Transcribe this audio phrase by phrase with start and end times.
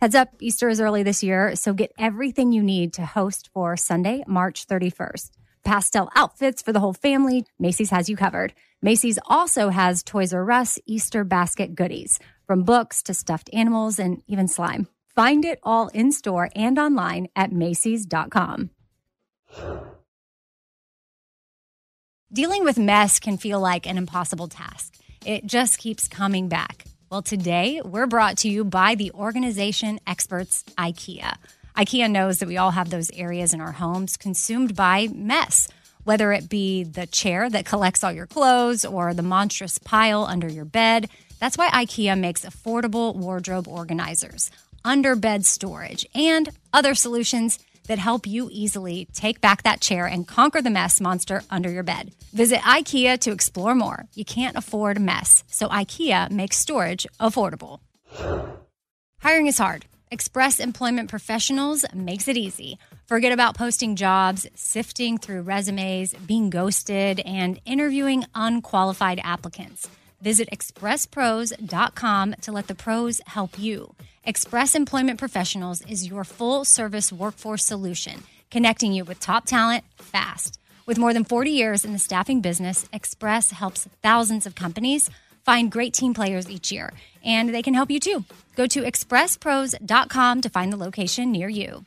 [0.00, 3.76] Heads up, Easter is early this year, so get everything you need to host for
[3.76, 5.30] Sunday, March 31st.
[5.64, 7.44] Pastel outfits for the whole family.
[7.58, 8.54] Macy's has you covered.
[8.80, 14.22] Macy's also has Toys R Us Easter basket goodies, from books to stuffed animals and
[14.28, 14.86] even slime.
[15.16, 18.70] Find it all in store and online at Macy's.com.
[22.32, 24.94] Dealing with mess can feel like an impossible task.
[25.26, 26.84] It just keeps coming back.
[27.10, 31.38] Well, today we're brought to you by the organization experts IKEA.
[31.74, 35.68] IKEA knows that we all have those areas in our homes consumed by mess,
[36.04, 40.48] whether it be the chair that collects all your clothes or the monstrous pile under
[40.48, 41.08] your bed.
[41.40, 44.50] That's why IKEA makes affordable wardrobe organizers,
[44.84, 50.26] under bed storage, and other solutions that help you easily take back that chair and
[50.26, 52.12] conquer the mess monster under your bed.
[52.32, 54.06] Visit IKEA to explore more.
[54.14, 57.80] You can't afford mess, so IKEA makes storage affordable.
[59.20, 59.84] Hiring is hard.
[60.10, 62.78] Express Employment Professionals makes it easy.
[63.06, 69.88] Forget about posting jobs, sifting through resumes, being ghosted, and interviewing unqualified applicants.
[70.20, 73.94] Visit expresspros.com to let the pros help you.
[74.28, 80.60] Express Employment Professionals is your full service workforce solution, connecting you with top talent fast.
[80.84, 85.08] With more than 40 years in the staffing business, Express helps thousands of companies
[85.46, 86.92] find great team players each year,
[87.24, 88.26] and they can help you too.
[88.54, 91.86] Go to expresspros.com to find the location near you.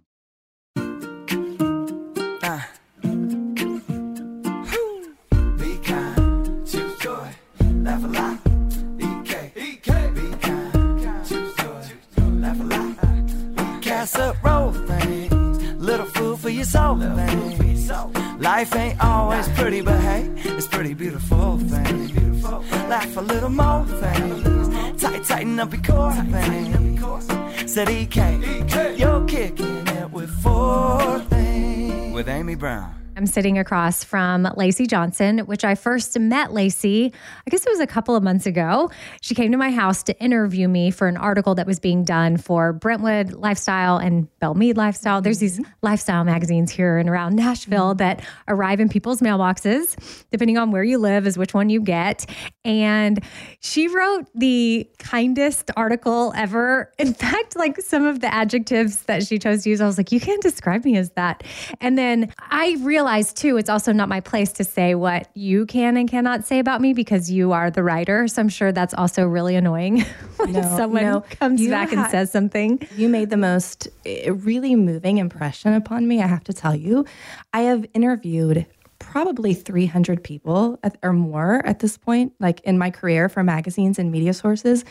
[16.53, 17.91] your soul things.
[18.39, 22.43] Life ain't always pretty, but hey, it's pretty beautiful things.
[22.89, 27.71] Laugh a little more things, tight, tighten up your core things.
[27.71, 32.13] Said EK, you're kicking it with four things.
[32.13, 33.00] With Amy Brown.
[33.17, 37.11] I'm sitting across from Lacey Johnson, which I first met Lacey,
[37.45, 38.89] I guess it was a couple of months ago.
[39.21, 42.37] She came to my house to interview me for an article that was being done
[42.37, 45.21] for Brentwood Lifestyle and Belle Meade Lifestyle.
[45.21, 45.69] There's these mm-hmm.
[45.81, 47.97] lifestyle magazines here and around Nashville mm-hmm.
[47.97, 52.25] that arrive in people's mailboxes, depending on where you live, is which one you get.
[52.63, 53.21] And
[53.59, 56.91] she wrote the kindest article ever.
[56.97, 60.13] In fact, like some of the adjectives that she chose to use, I was like,
[60.13, 61.43] you can't describe me as that.
[61.81, 63.00] And then I realized
[63.33, 66.81] too, it's also not my place to say what you can and cannot say about
[66.81, 68.27] me because you are the writer.
[68.27, 70.01] So I'm sure that's also really annoying
[70.37, 71.21] when No, someone no.
[71.21, 72.79] comes back and says something.
[72.95, 77.05] You made the most eh, really moving impression upon me, I have to tell you.
[77.53, 78.65] I have interviewed
[78.99, 83.97] probably 300 people at, or more at this point, like in my career for magazines
[83.97, 84.85] and media sources.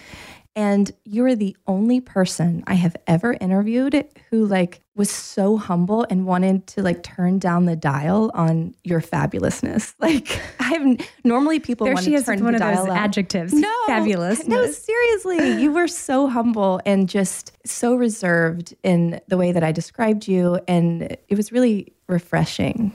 [0.57, 6.05] And you are the only person I have ever interviewed who like was so humble
[6.11, 9.95] and wanted to like turn down the dial on your fabulousness.
[10.01, 12.89] Like I have normally people There want she to is turn one the of those
[12.89, 12.97] up.
[12.97, 13.53] adjectives.
[13.53, 14.47] No, Fabulous.
[14.47, 19.73] No, seriously, you were so humble and just so reserved in the way that I
[19.73, 22.93] described you, and it was really refreshing.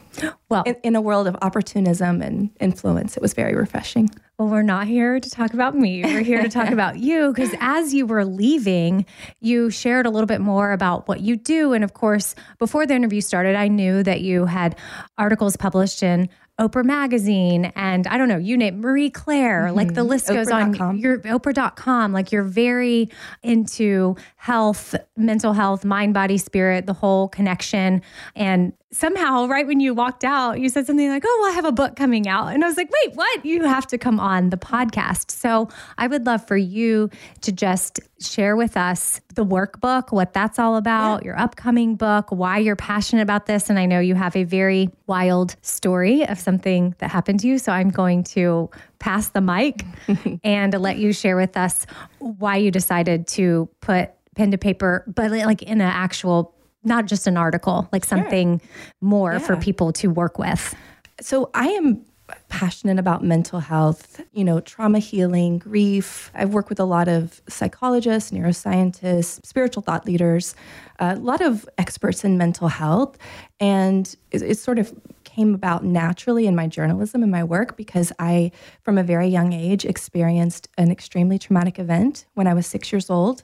[0.50, 4.10] Well, In, in a world of opportunism and influence, it was very refreshing.
[4.38, 6.04] Well, we're not here to talk about me.
[6.04, 9.06] We're here to talk about you because as you were leaving,
[9.40, 11.72] you shared a little bit more about what you do.
[11.72, 14.78] And of course, before the interview started, I knew that you had
[15.18, 16.28] articles published in
[16.60, 20.90] Oprah Magazine and I don't know, you name Marie Claire, like the list goes Oprah.com.
[20.90, 20.98] on.
[20.98, 23.10] You're Oprah.com, like you're very
[23.44, 24.16] into
[24.46, 28.00] health, mental health, mind, body, spirit, the whole connection.
[28.36, 31.66] And somehow, right when you walked out, you said something like, Oh, well, I have
[31.66, 32.54] a book coming out.
[32.54, 33.44] And I was like, Wait, what?
[33.44, 35.32] You have to come on the podcast.
[35.32, 37.10] So I would love for you
[37.42, 42.60] to just share with us the workbook, what that's all about, your upcoming book, why
[42.60, 43.72] you're passionate about this.
[43.72, 47.58] And I know you have a very wild story of something that happened to you.
[47.58, 48.70] So I'm going to
[49.00, 49.84] pass the mic
[50.44, 51.86] and let you share with us
[52.26, 57.28] why you decided to put pen to paper, but like in an actual, not just
[57.28, 58.60] an article, like something
[59.00, 60.76] more for people to work with.
[61.22, 62.04] So I am
[62.50, 66.32] passionate about mental health, you know, trauma healing, grief.
[66.34, 70.56] I've worked with a lot of psychologists, neuroscientists, spiritual thought leaders,
[71.00, 73.18] a lot of experts in mental health.
[73.60, 74.92] And it's, it sort of
[75.36, 78.52] came about naturally in my journalism and my work because I,
[78.84, 83.10] from a very young age, experienced an extremely traumatic event when I was six years
[83.10, 83.44] old.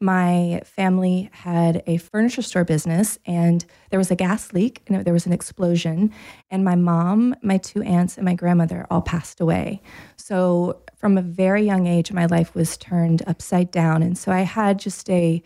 [0.00, 5.14] My family had a furniture store business and there was a gas leak and there
[5.14, 6.12] was an explosion.
[6.50, 9.80] And my mom, my two aunts, and my grandmother all passed away.
[10.16, 14.02] So, from a very young age, my life was turned upside down.
[14.02, 15.42] And so I had just a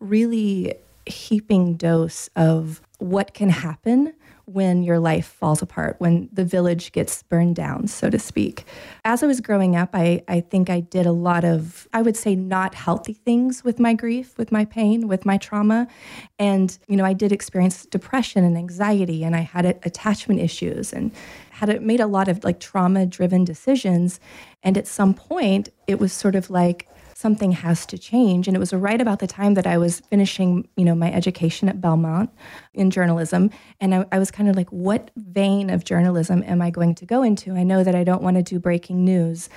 [0.00, 0.74] really
[1.06, 4.12] heaping dose of what can happen
[4.46, 8.64] when your life falls apart, when the village gets burned down, so to speak.
[9.04, 12.16] As I was growing up, I, I think I did a lot of, I would
[12.16, 15.88] say, not healthy things with my grief, with my pain, with my trauma.
[16.38, 21.10] And, you know, I did experience depression and anxiety, and I had attachment issues and
[21.50, 24.20] had made a lot of like trauma driven decisions.
[24.62, 28.46] And at some point, it was sort of like, something has to change.
[28.46, 31.66] And it was right about the time that I was finishing, you know, my education
[31.66, 32.28] at Belmont
[32.74, 33.48] in journalism.
[33.80, 37.06] And I, I was kind of like, what vein of journalism am I going to
[37.06, 37.54] go into?
[37.54, 39.48] I know that I don't want to do breaking news.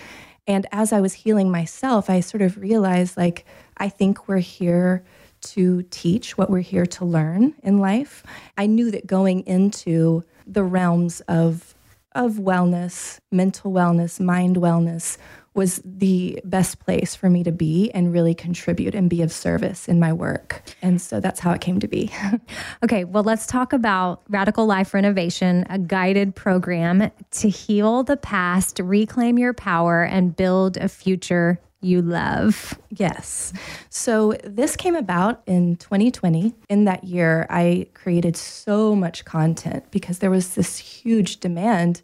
[0.47, 3.45] And as I was healing myself, I sort of realized like,
[3.75, 5.03] I think we're here
[5.41, 8.23] to teach what we're here to learn in life.
[8.57, 11.75] I knew that going into the realms of
[12.15, 15.17] of wellness, mental wellness, mind wellness
[15.54, 19.88] was the best place for me to be and really contribute and be of service
[19.88, 20.62] in my work.
[20.81, 22.12] And so that's how it came to be.
[22.84, 28.80] okay, well, let's talk about Radical Life Renovation, a guided program to heal the past,
[28.80, 32.78] reclaim your power, and build a future you love.
[32.90, 33.54] Yes.
[33.90, 36.54] So this came about in 2020.
[36.68, 42.02] In that year, I created so much content because there was this huge demand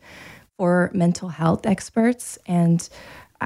[0.57, 2.88] for mental health experts and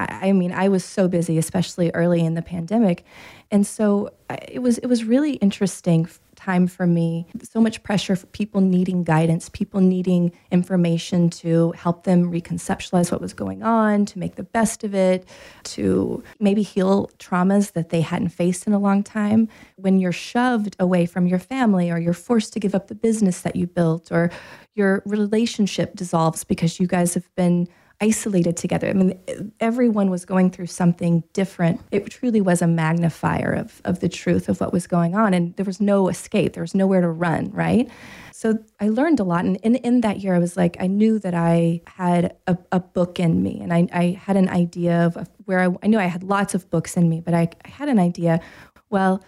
[0.00, 3.04] I, I mean, I was so busy, especially early in the pandemic,
[3.50, 4.10] and so
[4.48, 6.08] it was it was really interesting
[6.40, 7.26] time for me.
[7.42, 13.20] So much pressure for people needing guidance, people needing information to help them reconceptualize what
[13.20, 15.28] was going on, to make the best of it,
[15.64, 19.48] to maybe heal traumas that they hadn't faced in a long time.
[19.76, 23.42] When you're shoved away from your family or you're forced to give up the business
[23.42, 24.30] that you built or
[24.74, 27.68] your relationship dissolves because you guys have been
[28.00, 28.88] isolated together.
[28.88, 31.80] I mean, everyone was going through something different.
[31.90, 35.34] It truly was a magnifier of, of the truth of what was going on.
[35.34, 37.90] And there was no escape, there was nowhere to run, right?
[38.32, 39.44] So I learned a lot.
[39.44, 42.80] And in, in that year, I was like, I knew that I had a, a
[42.80, 43.60] book in me.
[43.60, 46.70] And I, I had an idea of, where I, I knew I had lots of
[46.70, 48.40] books in me, but I, I had an idea.
[48.88, 49.22] Well,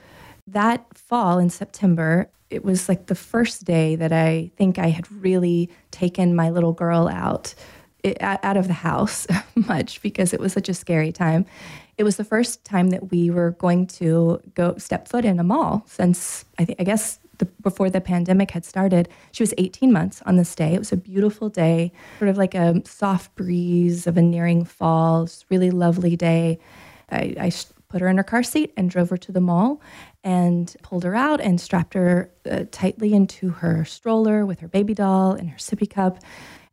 [0.47, 5.11] that fall in September, it was like the first day that I think I had
[5.13, 7.55] really taken my little girl out
[8.21, 11.47] out of the house much because it was such a scary time.
[11.99, 15.45] It was the first time that we were going to go step foot in a
[15.45, 19.09] mall since I think I guess the, before the pandemic had started.
[19.33, 20.75] She was 18 months on this day.
[20.75, 25.29] It was a beautiful day, sort of like a soft breeze of a nearing fall.
[25.51, 26.59] Really lovely day.
[27.11, 27.53] I, I
[27.89, 29.81] put her in her car seat and drove her to the mall
[30.25, 34.95] and pulled her out and strapped her uh, tightly into her stroller with her baby
[34.95, 36.19] doll and her sippy cup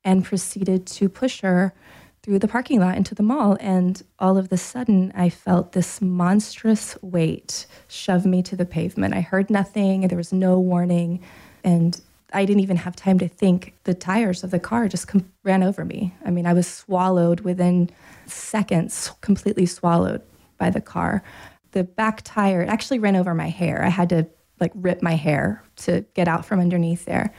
[0.04, 1.74] and proceeded to push her
[2.22, 3.57] through the parking lot into the mall.
[3.60, 9.13] And all of a sudden, I felt this monstrous weight shove me to the pavement.
[9.13, 11.21] I heard nothing, there was no warning.
[11.64, 12.00] And
[12.33, 13.73] I didn't even have time to think.
[13.85, 16.14] The tires of the car just com- ran over me.
[16.26, 17.90] I mean, I was swallowed within
[18.28, 20.21] seconds, completely swallowed
[20.57, 21.23] by the car.
[21.71, 23.83] The back tire actually ran over my hair.
[23.83, 24.28] I had to
[24.59, 27.33] like rip my hair to get out from underneath there.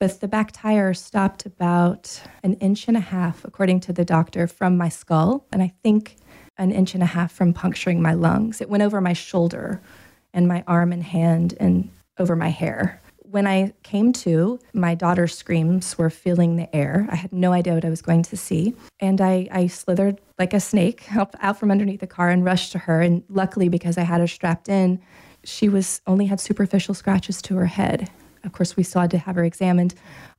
[0.00, 4.46] But the back tire stopped about an inch and a half, according to the doctor,
[4.46, 5.46] from my skull.
[5.52, 6.16] And I think
[6.58, 8.60] an inch and a half from puncturing my lungs.
[8.60, 9.80] It went over my shoulder
[10.32, 13.00] and my arm and hand and over my hair.
[13.18, 17.06] When I came to, my daughter's screams were filling the air.
[17.10, 18.74] I had no idea what I was going to see.
[19.00, 21.04] And I, I slithered like a snake
[21.40, 23.00] out from underneath the car and rushed to her.
[23.00, 25.00] And luckily, because I had her strapped in,
[25.44, 28.10] she was only had superficial scratches to her head
[28.44, 29.94] of course, we still had to have her examined.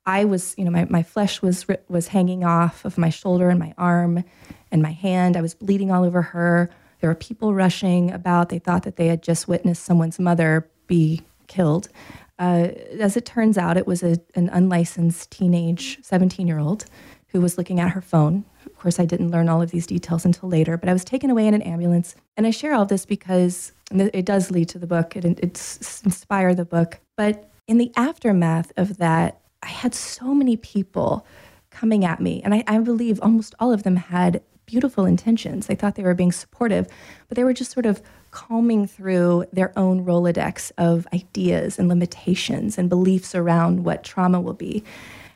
[0.05, 3.59] I was, you know, my, my flesh was was hanging off of my shoulder and
[3.59, 4.23] my arm
[4.71, 5.35] and my hand.
[5.35, 6.69] I was bleeding all over her.
[6.99, 8.49] There were people rushing about.
[8.49, 11.89] They thought that they had just witnessed someone's mother be killed.
[12.37, 12.69] Uh,
[12.99, 16.85] as it turns out, it was a, an unlicensed teenage 17 year old
[17.27, 18.45] who was looking at her phone.
[18.65, 21.29] Of course, I didn't learn all of these details until later, but I was taken
[21.29, 22.15] away in an ambulance.
[22.37, 26.57] And I share all this because it does lead to the book, it, it's inspired
[26.57, 26.99] the book.
[27.15, 31.25] But in the aftermath of that, I had so many people
[31.71, 32.41] coming at me.
[32.43, 35.67] And I, I believe almost all of them had beautiful intentions.
[35.67, 36.87] They thought they were being supportive,
[37.27, 42.77] but they were just sort of combing through their own Rolodex of ideas and limitations
[42.77, 44.83] and beliefs around what trauma will be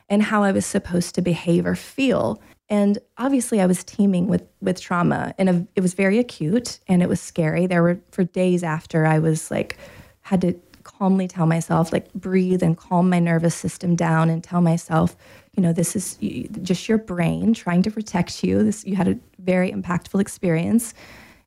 [0.08, 2.40] and how I was supposed to behave or feel.
[2.68, 7.08] And obviously, I was teeming with with trauma, and it was very acute and it
[7.08, 7.66] was scary.
[7.66, 9.76] There were for days after I was like
[10.22, 10.52] had to
[11.00, 15.16] calmly tell myself like breathe and calm my nervous system down and tell myself
[15.56, 16.18] you know this is
[16.62, 18.62] just your brain trying to protect you.
[18.62, 20.94] This you had a very impactful experience.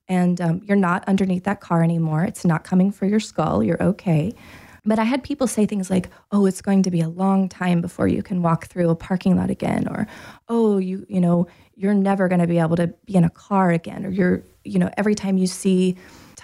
[0.10, 2.24] And um, you're not underneath that car anymore.
[2.24, 3.64] It's not coming for your skull.
[3.64, 4.34] You're okay.
[4.86, 7.80] But i had people say things like oh it's going to be a long time
[7.80, 10.08] before you can walk through a parking lot again or
[10.50, 13.72] oh you you know you're never going to be able to be in a car
[13.72, 15.96] again or you're you know every time you see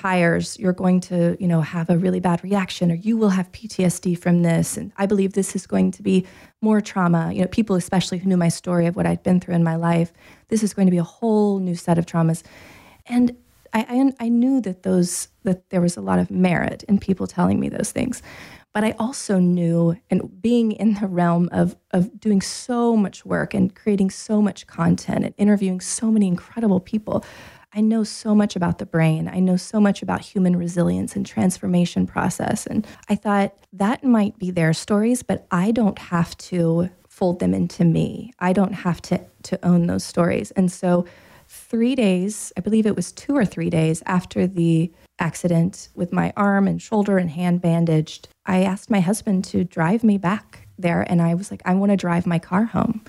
[0.02, 3.52] tires, you're going to, you know, have a really bad reaction or you will have
[3.52, 4.78] PTSD from this.
[4.78, 6.26] And I believe this is going to be
[6.62, 7.32] more trauma.
[7.34, 9.76] You know, people especially who knew my story of what I'd been through in my
[9.76, 10.14] life,
[10.48, 12.44] this is going to be a whole new set of traumas.
[13.08, 13.36] And
[13.74, 17.28] I, I, I knew that those that there was a lot of merit in people
[17.28, 18.22] telling me those things.
[18.74, 23.56] But I also knew, and being in the realm of, of doing so much work
[23.56, 27.26] and creating so much content and interviewing so many incredible people,
[27.74, 29.28] I know so much about the brain.
[29.28, 32.66] I know so much about human resilience and transformation process.
[32.66, 37.54] And I thought that might be their stories, but I don't have to fold them
[37.54, 38.32] into me.
[38.40, 40.52] I don't have to, to own those stories.
[40.52, 41.06] And so,
[41.52, 46.32] three days, I believe it was two or three days after the accident with my
[46.38, 51.02] arm and shoulder and hand bandaged, I asked my husband to drive me back there.
[51.02, 53.04] And I was like, I want to drive my car home.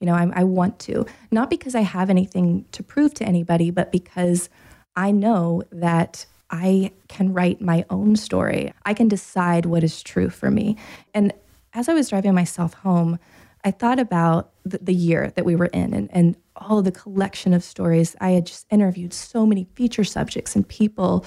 [0.00, 3.70] You know, I, I want to, not because I have anything to prove to anybody,
[3.70, 4.48] but because
[4.96, 8.72] I know that I can write my own story.
[8.84, 10.76] I can decide what is true for me.
[11.14, 11.32] And
[11.74, 13.18] as I was driving myself home,
[13.64, 17.52] I thought about the, the, year that we were in and, and all the collection
[17.52, 18.16] of stories.
[18.20, 21.26] I had just interviewed so many feature subjects and people,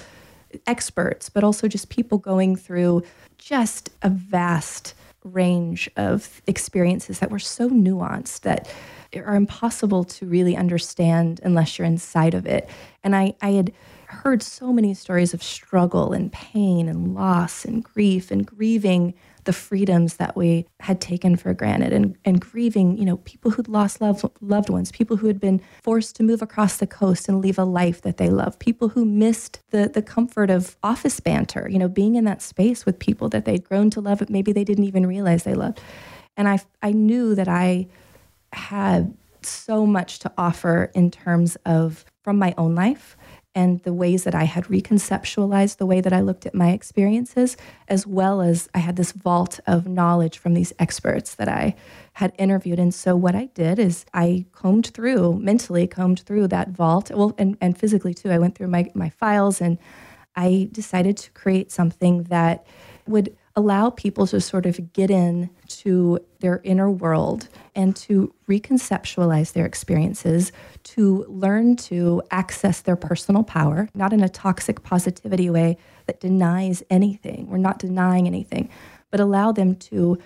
[0.66, 3.02] experts, but also just people going through
[3.38, 8.68] just a vast range of experiences that were so nuanced that
[9.16, 12.68] are impossible to really understand unless you're inside of it.
[13.02, 13.72] And I, I had
[14.06, 19.14] heard so many stories of struggle and pain and loss and grief and grieving
[19.44, 23.68] the freedoms that we had taken for granted and, and grieving, you know, people who'd
[23.68, 27.40] lost love, loved ones, people who had been forced to move across the coast and
[27.40, 31.68] leave a life that they love, people who missed the, the comfort of office banter,
[31.70, 34.52] you know, being in that space with people that they'd grown to love, but maybe
[34.52, 35.80] they didn't even realize they loved.
[36.36, 37.86] And I, I knew that I
[38.52, 43.16] had so much to offer in terms of from my own life
[43.54, 47.56] and the ways that I had reconceptualized the way that I looked at my experiences,
[47.88, 51.74] as well as I had this vault of knowledge from these experts that I
[52.14, 52.78] had interviewed.
[52.78, 57.34] And so what I did is I combed through, mentally combed through that vault, well,
[57.38, 58.30] and, and physically too.
[58.30, 59.78] I went through my, my files and
[60.36, 62.66] I decided to create something that
[63.06, 69.52] would allow people to sort of get in to their inner world and to reconceptualize
[69.52, 70.50] their experiences,
[70.82, 76.82] to learn to access their personal power, not in a toxic positivity way that denies
[76.90, 77.46] anything.
[77.48, 78.68] We're not denying anything,
[79.10, 80.18] but allow them to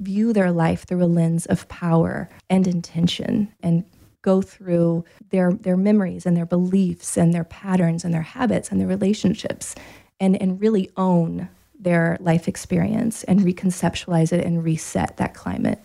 [0.00, 3.84] view their life through a lens of power and intention and
[4.22, 8.80] go through their their memories and their beliefs and their patterns and their habits and
[8.80, 9.74] their relationships
[10.18, 11.48] and and really own
[11.80, 15.80] their life experience and reconceptualize it and reset that climate.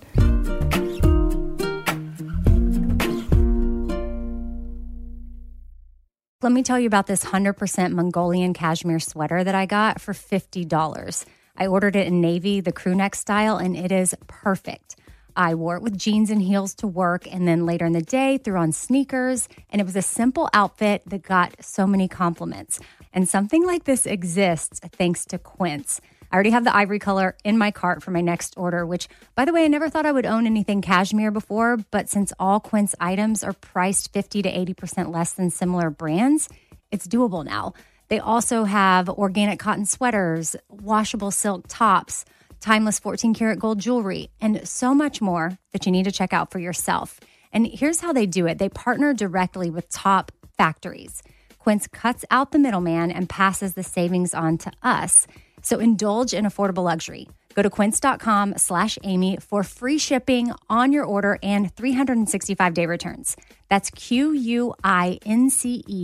[6.42, 11.26] Let me tell you about this 100% Mongolian cashmere sweater that I got for $50.
[11.58, 14.96] I ordered it in navy, the crew neck style, and it is perfect.
[15.36, 18.38] I wore it with jeans and heels to work, and then later in the day,
[18.38, 19.48] threw on sneakers.
[19.70, 22.80] And it was a simple outfit that got so many compliments.
[23.14, 26.02] And something like this exists thanks to Quince.
[26.32, 29.46] I already have the ivory color in my cart for my next order, which, by
[29.46, 31.78] the way, I never thought I would own anything cashmere before.
[31.92, 36.50] But since all Quince items are priced 50 to 80% less than similar brands,
[36.92, 37.74] it's doable now.
[38.08, 42.26] They also have organic cotton sweaters, washable silk tops
[42.66, 46.50] timeless 14 karat gold jewelry, and so much more that you need to check out
[46.50, 47.20] for yourself.
[47.54, 51.22] And here's how they do it they partner directly with top factories.
[51.60, 55.28] Quince cuts out the middleman and passes the savings on to us.
[55.62, 57.28] So indulge in affordable luxury.
[57.56, 63.38] Go to quince.com slash Amy for free shipping on your order and 365 day returns.
[63.70, 64.40] That's Q-U-I-N-C-E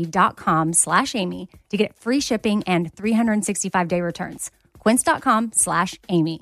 [0.06, 4.52] dot com slash Amy to get free shipping and 365 day returns.
[4.80, 6.42] Quince.com slash Amy.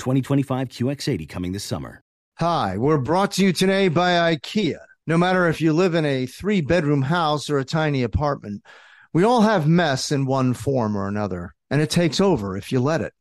[0.00, 2.02] 2025 QX80 coming this summer.
[2.38, 4.78] Hi, we're brought to you today by IKEA.
[5.06, 8.62] No matter if you live in a three bedroom house or a tiny apartment,
[9.12, 12.80] we all have mess in one form or another, and it takes over if you
[12.80, 13.12] let it.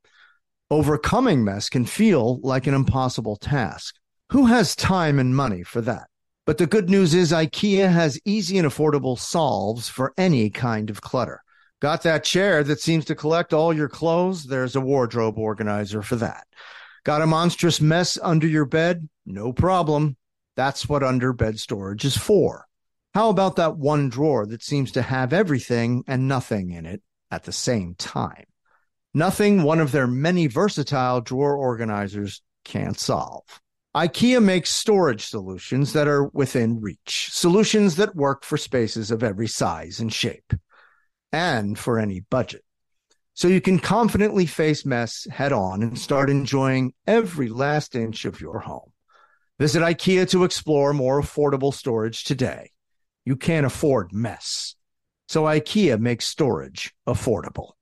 [0.72, 3.96] Overcoming mess can feel like an impossible task.
[4.32, 6.08] Who has time and money for that?
[6.46, 11.02] But the good news is IKEA has easy and affordable solves for any kind of
[11.02, 11.42] clutter.
[11.82, 14.44] Got that chair that seems to collect all your clothes?
[14.44, 16.46] There's a wardrobe organizer for that.
[17.06, 19.08] Got a monstrous mess under your bed?
[19.26, 20.18] No problem.
[20.56, 22.66] That's what under bed storage is for.
[23.14, 27.44] How about that one drawer that seems to have everything and nothing in it at
[27.44, 28.46] the same time?
[29.14, 33.44] Nothing one of their many versatile drawer organizers can't solve.
[33.96, 39.48] IKEA makes storage solutions that are within reach, solutions that work for spaces of every
[39.48, 40.54] size and shape,
[41.32, 42.64] and for any budget.
[43.34, 48.42] So you can confidently face mess head on and start enjoying every last inch of
[48.42, 48.92] your home.
[49.60, 52.72] Visit IKEA to explore more affordable storage today.
[53.26, 54.76] You can't afford mess.
[55.28, 57.74] So IKEA makes storage affordable.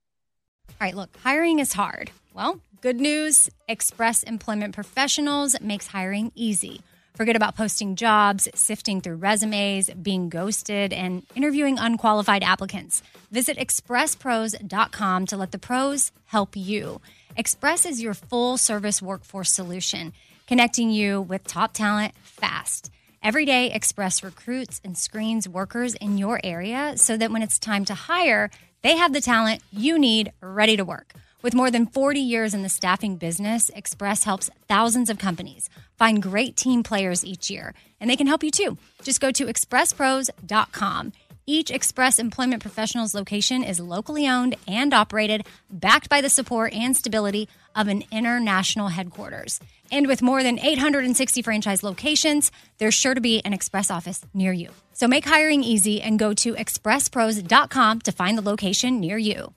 [0.70, 2.12] All right, look, hiring is hard.
[2.34, 6.82] Well, good news Express Employment Professionals makes hiring easy.
[7.18, 13.02] Forget about posting jobs, sifting through resumes, being ghosted, and interviewing unqualified applicants.
[13.32, 17.02] Visit expresspros.com to let the pros help you.
[17.36, 20.14] Express is your full service workforce solution,
[20.46, 22.92] connecting you with top talent fast.
[23.24, 27.84] Every day, Express recruits and screens workers in your area so that when it's time
[27.86, 28.52] to hire,
[28.84, 31.14] they have the talent you need ready to work.
[31.48, 36.22] With more than 40 years in the staffing business, Express helps thousands of companies find
[36.22, 38.78] great team players each year, and they can help you too.
[39.02, 41.14] Just go to expresspros.com.
[41.46, 46.98] Each Express Employment Professionals location is locally owned and operated, backed by the support and
[46.98, 49.62] stability of an international headquarters.
[49.90, 54.52] And with more than 860 franchise locations, there's sure to be an Express office near
[54.52, 54.72] you.
[54.92, 59.54] So make hiring easy and go to expresspros.com to find the location near you.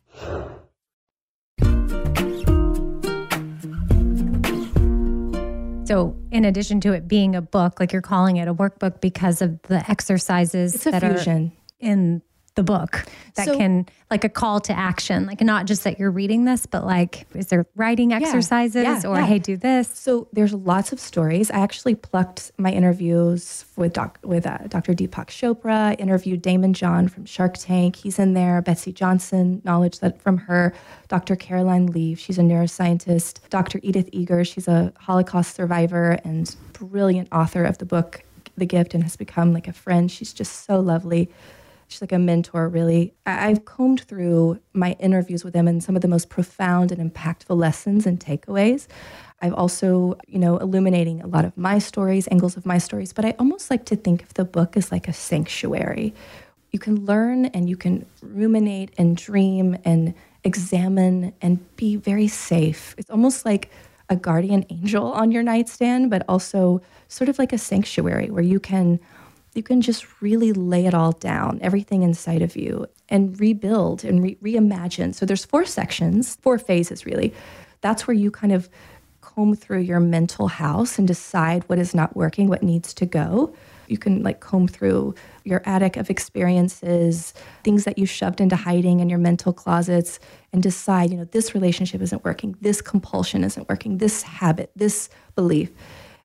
[5.91, 9.43] So, in addition to it being a book, like you're calling it a workbook because
[9.43, 11.51] of the exercises that fusion.
[11.51, 12.23] are in
[12.61, 16.11] the book that So- can, like a call to action, like not just that you're
[16.11, 19.27] reading this, but like, is there writing exercises yeah, or yeah.
[19.27, 19.89] hey, do this?
[19.89, 21.51] So there's lots of stories.
[21.51, 24.93] I actually plucked my interviews with doc, with uh, Dr.
[24.93, 25.99] Deepak Chopra.
[25.99, 27.97] Interviewed Daymond John from Shark Tank.
[27.97, 28.61] He's in there.
[28.61, 30.75] Betsey Johnson, knowledge that from her.
[31.09, 31.37] Dr.
[31.37, 32.19] Caroline Leaf.
[32.19, 33.49] She's a neuroscientist.
[33.49, 33.81] Dr.
[33.83, 34.45] Edith Eger.
[34.45, 38.23] She's a Holocaust survivor and brilliant author of the book
[38.57, 40.11] The Gift, and has become like a friend.
[40.11, 41.31] She's just so lovely.
[41.91, 43.15] She's like a mentor, really.
[43.27, 47.57] I've combed through my interviews with him and some of the most profound and impactful
[47.57, 48.87] lessons and takeaways.
[49.43, 53.25] I've also, you know, illuminating a lot of my stories, angles of my stories, but
[53.25, 56.15] I almost like to think of the book as like a sanctuary.
[56.71, 62.95] You can learn and you can ruminate and dream and examine and be very safe.
[62.99, 63.69] It's almost like
[64.09, 68.61] a guardian angel on your nightstand, but also sort of like a sanctuary where you
[68.61, 69.01] can
[69.55, 74.23] you can just really lay it all down, everything inside of you, and rebuild and
[74.23, 75.15] re- reimagine.
[75.15, 77.35] So there's four sections, four phases really.
[77.81, 78.69] That's where you kind of
[79.21, 83.55] comb through your mental house and decide what is not working, what needs to go.
[83.89, 87.35] You can like comb through your attic of experiences,
[87.65, 90.21] things that you shoved into hiding in your mental closets,
[90.53, 95.09] and decide, you know, this relationship isn't working, this compulsion isn't working, this habit, this
[95.35, 95.71] belief.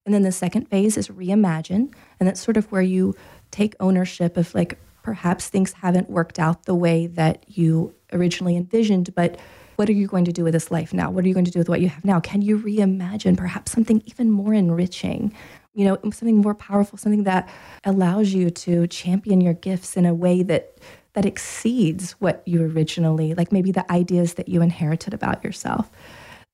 [0.06, 1.92] And then the second phase is reimagine.
[2.20, 3.16] And that's sort of where you
[3.52, 9.14] take ownership of like perhaps things haven't worked out the way that you originally envisioned,
[9.16, 9.40] but
[9.76, 11.12] what are you going to do with this life now?
[11.12, 12.20] What are you going to do with what you have now?
[12.20, 15.34] Can you reimagine perhaps something even more enriching,
[15.74, 17.50] you know, something more powerful, something that
[17.84, 20.78] allows you to champion your gifts in a way that
[21.14, 25.90] that exceeds what you originally like maybe the ideas that you inherited about yourself.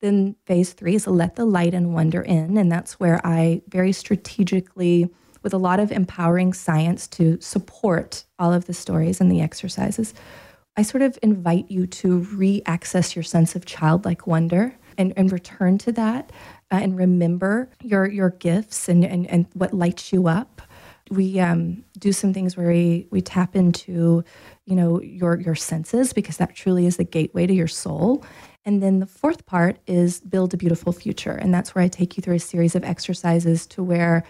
[0.00, 3.92] Then phase 3 is let the light and wonder in and that's where I very
[3.92, 5.10] strategically
[5.42, 10.14] with a lot of empowering science to support all of the stories and the exercises.
[10.76, 15.30] I sort of invite you to re access your sense of childlike wonder and, and
[15.30, 16.32] return to that
[16.70, 20.62] uh, and remember your, your gifts and, and, and what lights you up.
[21.10, 24.24] We um, do some things where we, we tap into,
[24.64, 28.24] you know, your, your senses because that truly is the gateway to your soul.
[28.64, 31.32] And then the fourth part is build a beautiful future.
[31.32, 34.24] And that's where I take you through a series of exercises to where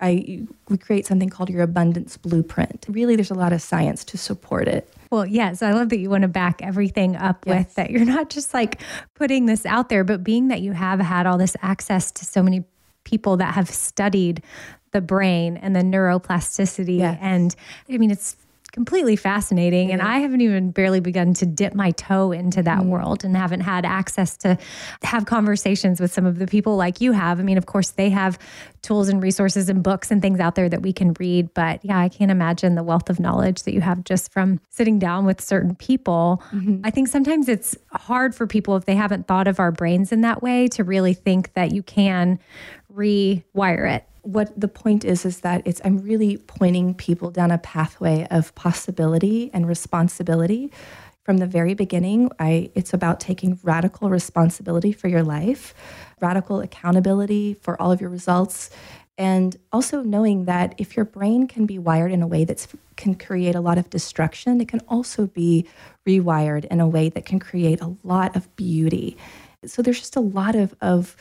[0.00, 2.86] I we create something called your abundance blueprint.
[2.88, 4.92] Really, there's a lot of science to support it.
[5.10, 7.66] Well, yes, I love that you want to back everything up yes.
[7.66, 7.90] with that.
[7.90, 8.80] You're not just like
[9.14, 12.42] putting this out there, but being that you have had all this access to so
[12.42, 12.64] many
[13.04, 14.42] people that have studied
[14.92, 16.98] the brain and the neuroplasticity.
[16.98, 17.18] Yes.
[17.20, 17.54] And
[17.88, 18.36] I mean, it's
[18.70, 19.88] completely fascinating.
[19.88, 19.94] Yeah.
[19.94, 22.86] And I haven't even barely begun to dip my toe into that mm.
[22.86, 24.58] world and haven't had access to
[25.02, 27.40] have conversations with some of the people like you have.
[27.40, 28.38] I mean, of course, they have
[28.82, 31.52] tools and resources and books and things out there that we can read.
[31.54, 34.98] But yeah, I can't imagine the wealth of knowledge that you have just from sitting
[34.98, 36.42] down with certain people.
[36.52, 36.80] Mm-hmm.
[36.84, 40.22] I think sometimes it's hard for people if they haven't thought of our brains in
[40.22, 42.38] that way to really think that you can
[42.92, 47.58] rewire it what the point is is that it's i'm really pointing people down a
[47.58, 50.70] pathway of possibility and responsibility.
[51.22, 55.74] From the very beginning i it's about taking radical responsibility for your life
[56.20, 58.70] radical accountability for all of your results
[59.16, 63.14] and also knowing that if your brain can be wired in a way that can
[63.14, 65.68] create a lot of destruction it can also be
[66.06, 69.16] rewired in a way that can create a lot of beauty.
[69.64, 71.16] So there's just a lot of of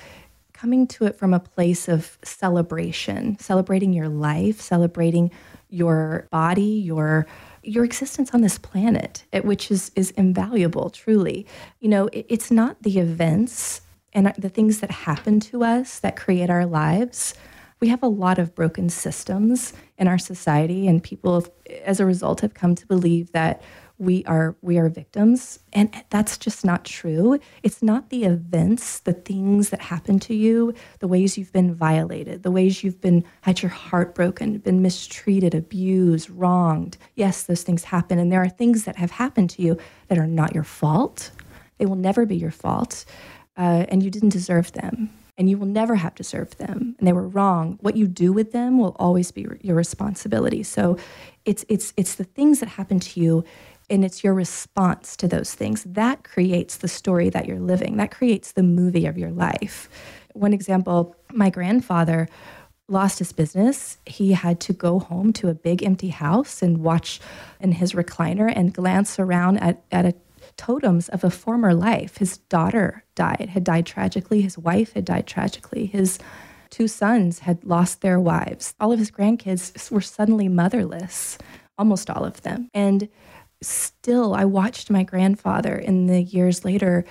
[0.60, 5.32] coming to it from a place of celebration, celebrating your life, celebrating
[5.70, 7.26] your body, your
[7.62, 11.46] your existence on this planet, which is is invaluable, truly.
[11.80, 16.16] You know, it, it's not the events and the things that happen to us that
[16.16, 17.34] create our lives.
[17.80, 21.48] We have a lot of broken systems in our society, and people,
[21.86, 23.62] as a result, have come to believe that
[24.00, 25.60] we are we are victims.
[25.74, 27.38] And that's just not true.
[27.62, 32.44] It's not the events the things that happen to you the ways you've been violated
[32.44, 36.98] the ways you've been had your heart broken been mistreated abused wronged.
[37.16, 40.28] Yes those things happen and there are things that have happened to you that are
[40.28, 41.32] not your fault.
[41.78, 43.06] They will never be your fault
[43.58, 47.14] uh, and you didn't deserve them and you will never have deserved them and they
[47.14, 47.80] were wrong.
[47.82, 50.64] What you do with them will always be your responsibility.
[50.64, 50.98] So
[51.46, 53.46] it's it's it's the things that happen to you
[53.90, 55.84] and it's your response to those things.
[55.84, 57.98] That creates the story that you're living.
[57.98, 59.90] That creates the movie of your life.
[60.34, 62.28] One example my grandfather
[62.88, 63.98] lost his business.
[64.06, 67.20] He had to go home to a big empty house and watch
[67.60, 70.16] in his recliner and glance around at, at a
[70.58, 72.18] totems of a former life.
[72.18, 74.42] His daughter died had died tragically.
[74.42, 75.86] His wife had died tragically.
[75.86, 76.20] His
[76.70, 78.74] two sons had lost their wives.
[78.80, 81.38] All of his grandkids were suddenly motherless
[81.80, 82.70] almost all of them.
[82.74, 83.08] And
[83.62, 87.06] still, I watched my grandfather in the years later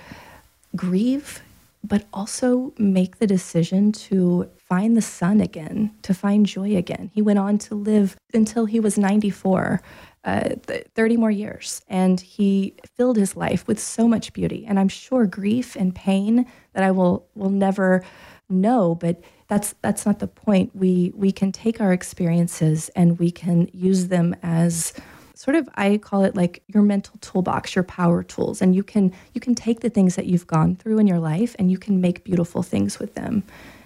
[0.75, 1.41] grieve,
[1.83, 7.09] but also make the decision to find the sun again, to find joy again.
[7.13, 9.81] He went on to live until he was 94.
[10.25, 10.49] Uh,
[10.95, 11.81] 30 more years.
[11.87, 14.65] And he filled his life with so much beauty.
[14.67, 18.03] And I'm sure grief and pain that I will will never
[18.49, 20.75] know, but that's that's not the point.
[20.75, 24.91] We we can take our experiences and we can use them as
[25.39, 28.61] sort of I call it like your mental toolbox, your power tools.
[28.61, 31.55] And you can you can take the things that you've gone through in your life
[31.57, 33.43] and you can make beautiful things with them.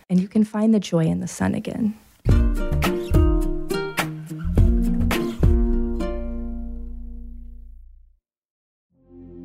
[0.10, 1.94] And you can find the joy in the sun again.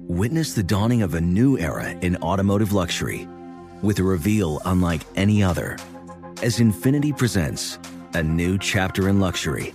[0.08, 3.28] Witness the dawning of a new era in automotive luxury
[3.82, 5.76] with a reveal unlike any other
[6.42, 7.78] as Infiniti presents
[8.14, 9.74] a new chapter in luxury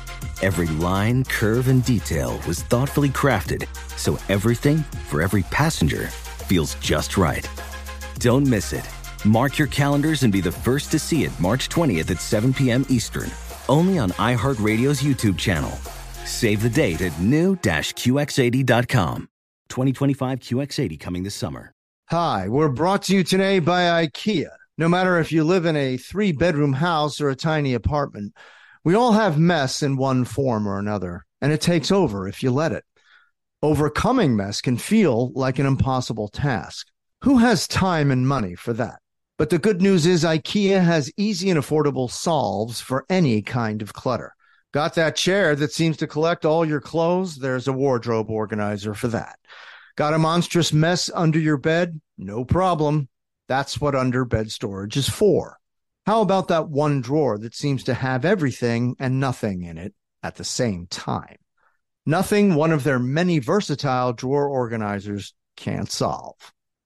[0.43, 7.15] Every line, curve, and detail was thoughtfully crafted so everything for every passenger feels just
[7.15, 7.47] right.
[8.17, 8.89] Don't miss it.
[9.23, 12.87] Mark your calendars and be the first to see it March 20th at 7 p.m.
[12.89, 13.29] Eastern,
[13.69, 15.69] only on iHeartRadio's YouTube channel.
[16.25, 19.29] Save the date at new-QX80.com.
[19.69, 21.71] 2025 QX80 coming this summer.
[22.09, 24.49] Hi, we're brought to you today by IKEA.
[24.79, 28.33] No matter if you live in a three bedroom house or a tiny apartment,
[28.83, 32.51] we all have mess in one form or another, and it takes over if you
[32.51, 32.83] let it.
[33.61, 36.87] Overcoming mess can feel like an impossible task.
[37.23, 38.99] Who has time and money for that?
[39.37, 43.93] But the good news is IKEA has easy and affordable solves for any kind of
[43.93, 44.33] clutter.
[44.73, 47.35] Got that chair that seems to collect all your clothes?
[47.35, 49.37] There's a wardrobe organizer for that.
[49.95, 51.99] Got a monstrous mess under your bed?
[52.17, 53.09] No problem.
[53.47, 55.57] That's what under bed storage is for.
[56.05, 60.35] How about that one drawer that seems to have everything and nothing in it at
[60.35, 61.37] the same time?
[62.05, 66.35] Nothing one of their many versatile drawer organizers can't solve.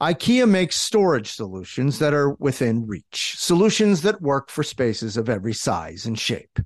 [0.01, 5.53] IKEA makes storage solutions that are within reach, solutions that work for spaces of every
[5.53, 6.59] size and shape,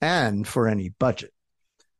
[0.00, 1.32] and for any budget.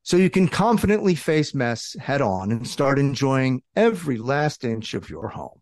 [0.03, 5.09] So you can confidently face mess head on and start enjoying every last inch of
[5.09, 5.61] your home.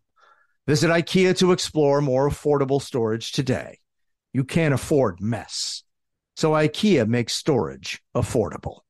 [0.65, 3.77] Visit IKEA to explore more affordable storage today.
[4.37, 5.81] You can't afford mess.
[6.35, 8.81] So IKEA makes storage affordable.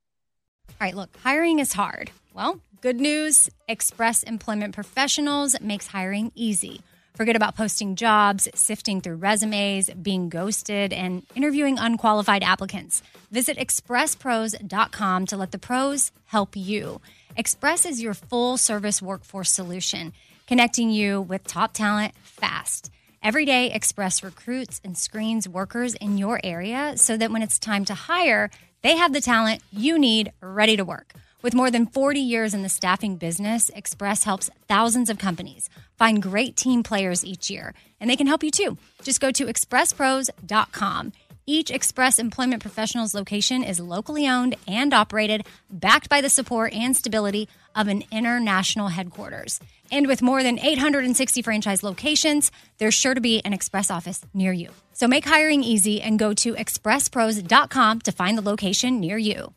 [0.67, 2.11] All right, look, hiring is hard.
[2.33, 6.81] Well, good news Express Employment Professionals makes hiring easy.
[7.15, 13.01] Forget about posting jobs, sifting through resumes, being ghosted, and interviewing unqualified applicants.
[13.31, 16.99] Visit expresspros.com to let the pros help you.
[17.37, 20.11] Express is your full service workforce solution,
[20.45, 22.91] connecting you with top talent fast.
[23.23, 27.83] Every day, Express recruits and screens workers in your area so that when it's time
[27.85, 28.49] to hire,
[28.83, 31.13] they have the talent you need ready to work.
[31.41, 36.21] With more than 40 years in the staffing business, Express helps thousands of companies find
[36.21, 38.77] great team players each year, and they can help you too.
[39.03, 41.11] Just go to expresspros.com.
[41.49, 46.93] Each Express Employment Professionals location is locally owned and operated, backed by the support and
[46.93, 49.61] stability of an international headquarters.
[49.89, 54.51] And with more than 860 franchise locations, there's sure to be an Express office near
[54.51, 54.71] you.
[54.91, 59.53] So make hiring easy and go to expresspros.com to find the location near you.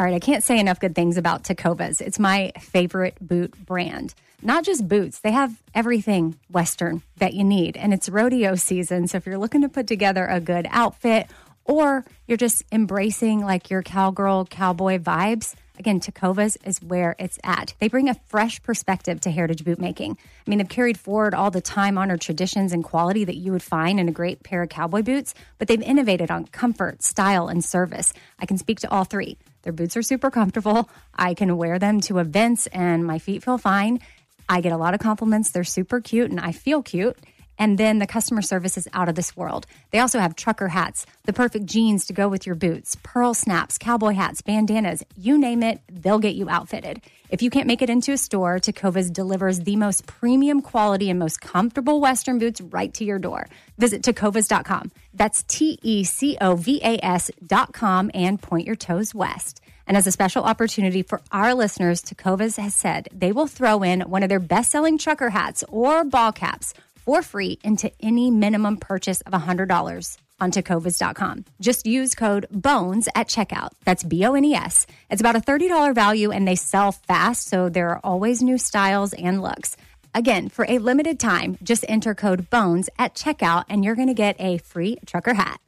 [0.00, 2.00] All right, I can't say enough good things about Tecovas.
[2.00, 4.14] It's my favorite boot brand.
[4.40, 7.76] Not just boots, they have everything Western that you need.
[7.76, 9.08] And it's rodeo season.
[9.08, 11.26] So if you're looking to put together a good outfit
[11.66, 17.74] or you're just embracing like your cowgirl, cowboy vibes, again, Tecovas is where it's at.
[17.78, 20.16] They bring a fresh perspective to heritage boot making.
[20.46, 23.62] I mean, they've carried forward all the time honored traditions and quality that you would
[23.62, 27.62] find in a great pair of cowboy boots, but they've innovated on comfort, style, and
[27.62, 28.14] service.
[28.38, 29.36] I can speak to all three.
[29.62, 30.88] Their boots are super comfortable.
[31.14, 34.00] I can wear them to events and my feet feel fine.
[34.48, 35.50] I get a lot of compliments.
[35.50, 37.16] They're super cute and I feel cute.
[37.60, 39.66] And then the customer service is out of this world.
[39.90, 43.76] They also have trucker hats, the perfect jeans to go with your boots, pearl snaps,
[43.76, 47.02] cowboy hats, bandanas, you name it, they'll get you outfitted.
[47.28, 51.18] If you can't make it into a store, Tecovas delivers the most premium quality and
[51.18, 53.46] most comfortable Western boots right to your door.
[53.76, 54.90] Visit tecovas.com.
[55.12, 59.60] That's T E C O V A S.com and point your toes west.
[59.86, 64.02] And as a special opportunity for our listeners, Tecovas has said they will throw in
[64.02, 66.74] one of their best selling trucker hats or ball caps
[67.10, 71.44] for free into any minimum purchase of $100 on tecovas.com.
[71.60, 73.70] Just use code BONES at checkout.
[73.84, 74.86] That's B O N E S.
[75.10, 79.12] It's about a $30 value and they sell fast, so there are always new styles
[79.12, 79.76] and looks.
[80.14, 84.14] Again, for a limited time, just enter code BONES at checkout and you're going to
[84.14, 85.60] get a free trucker hat.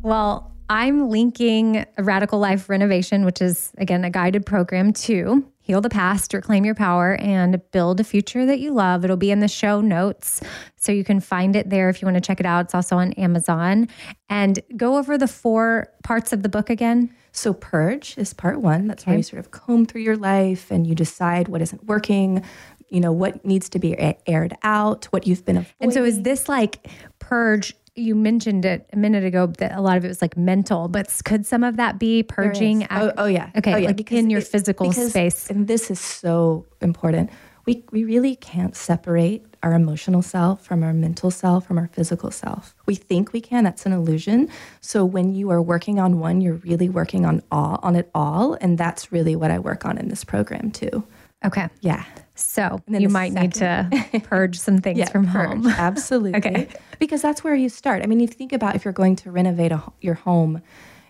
[0.00, 5.88] Well, I'm linking Radical Life Renovation, which is, again, a guided program to heal the
[5.88, 9.04] past, reclaim your power, and build a future that you love.
[9.04, 10.42] It'll be in the show notes.
[10.76, 12.66] So you can find it there if you want to check it out.
[12.66, 13.88] It's also on Amazon.
[14.28, 17.14] And go over the four parts of the book again.
[17.32, 18.88] So, purge is part one.
[18.88, 22.42] That's where you sort of comb through your life and you decide what isn't working,
[22.88, 25.76] you know, what needs to be aired out, what you've been avoiding.
[25.80, 27.74] And so, is this like purge?
[27.98, 31.12] You mentioned it a minute ago that a lot of it was like mental, but
[31.24, 32.86] could some of that be purging?
[32.90, 33.50] Oh, oh, yeah.
[33.56, 35.50] Okay, Oh, yeah, like in your it- physical because- space.
[35.50, 37.30] And this is so important.
[37.66, 42.30] We, we really can't separate our emotional self from our mental self from our physical
[42.30, 42.74] self.
[42.86, 43.64] We think we can.
[43.64, 44.48] That's an illusion.
[44.80, 48.54] So when you are working on one, you're really working on all on it all,
[48.62, 51.04] and that's really what I work on in this program too.
[51.44, 51.68] Okay.
[51.82, 52.04] Yeah.
[52.38, 53.88] So you might need to
[54.24, 55.48] purge some things from purge.
[55.48, 55.66] home.
[55.66, 56.34] Absolutely.
[56.38, 56.68] Okay.
[56.98, 58.02] Because that's where you start.
[58.02, 60.62] I mean, if you think about if you're going to renovate a, your home,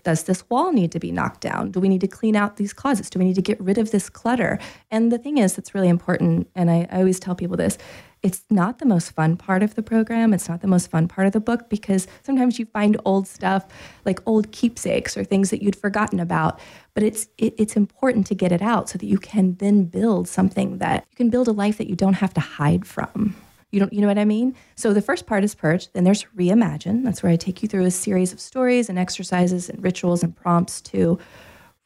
[0.08, 1.70] does this wall need to be knocked down?
[1.70, 3.10] Do we need to clean out these closets?
[3.10, 4.58] Do we need to get rid of this clutter?
[4.90, 6.48] And the thing is, that's really important.
[6.54, 7.76] And I, I always tell people this
[8.22, 10.32] it's not the most fun part of the program.
[10.32, 13.66] It's not the most fun part of the book because sometimes you find old stuff
[14.06, 16.58] like old keepsakes or things that you'd forgotten about.
[16.94, 20.26] But it's it, it's important to get it out so that you can then build
[20.26, 23.36] something that you can build a life that you don't have to hide from.
[23.70, 24.54] You don't, you know what I mean?
[24.76, 25.92] So the first part is purge.
[25.92, 27.04] Then there's reimagine.
[27.04, 30.34] That's where I take you through a series of stories and exercises and rituals and
[30.34, 31.18] prompts to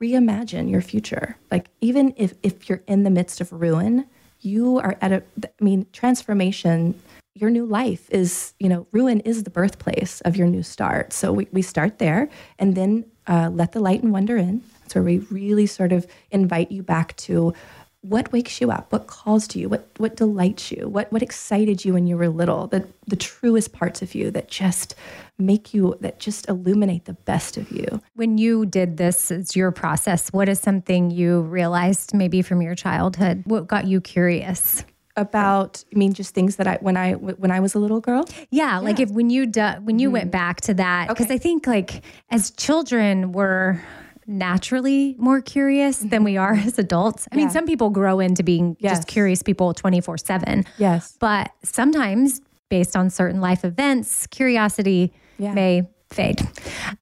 [0.01, 1.37] reimagine your future.
[1.51, 4.07] Like even if if you're in the midst of ruin,
[4.40, 5.23] you are at a.
[5.45, 7.01] I mean, transformation.
[7.35, 11.14] Your new life is, you know, ruin is the birthplace of your new start.
[11.14, 14.62] So we, we start there and then uh, let the light and wonder in.
[14.83, 17.55] That's where we really sort of invite you back to
[18.02, 18.92] what wakes you up?
[18.92, 19.68] What calls to you?
[19.68, 20.88] What what delights you?
[20.88, 22.66] What what excited you when you were little?
[22.66, 24.96] The the truest parts of you that just
[25.38, 28.02] make you that just illuminate the best of you.
[28.14, 32.74] When you did this as your process, what is something you realized maybe from your
[32.74, 33.44] childhood?
[33.46, 34.84] What got you curious?
[35.14, 38.24] about i mean just things that i when i when i was a little girl?
[38.48, 40.30] Yeah, like if when you do, when you went mm-hmm.
[40.30, 41.34] back to that, because Okay.
[41.34, 43.78] I think like as children we're
[44.26, 46.68] naturally more curious than we are mm-hmm.
[46.68, 47.26] as adults.
[47.32, 48.98] I mean, some people grow into being Yes.
[48.98, 50.64] just curious people twenty four seven.
[50.78, 55.54] yes But sometimes, based on certain life events, curiosity Yeah.
[55.54, 56.40] may fade.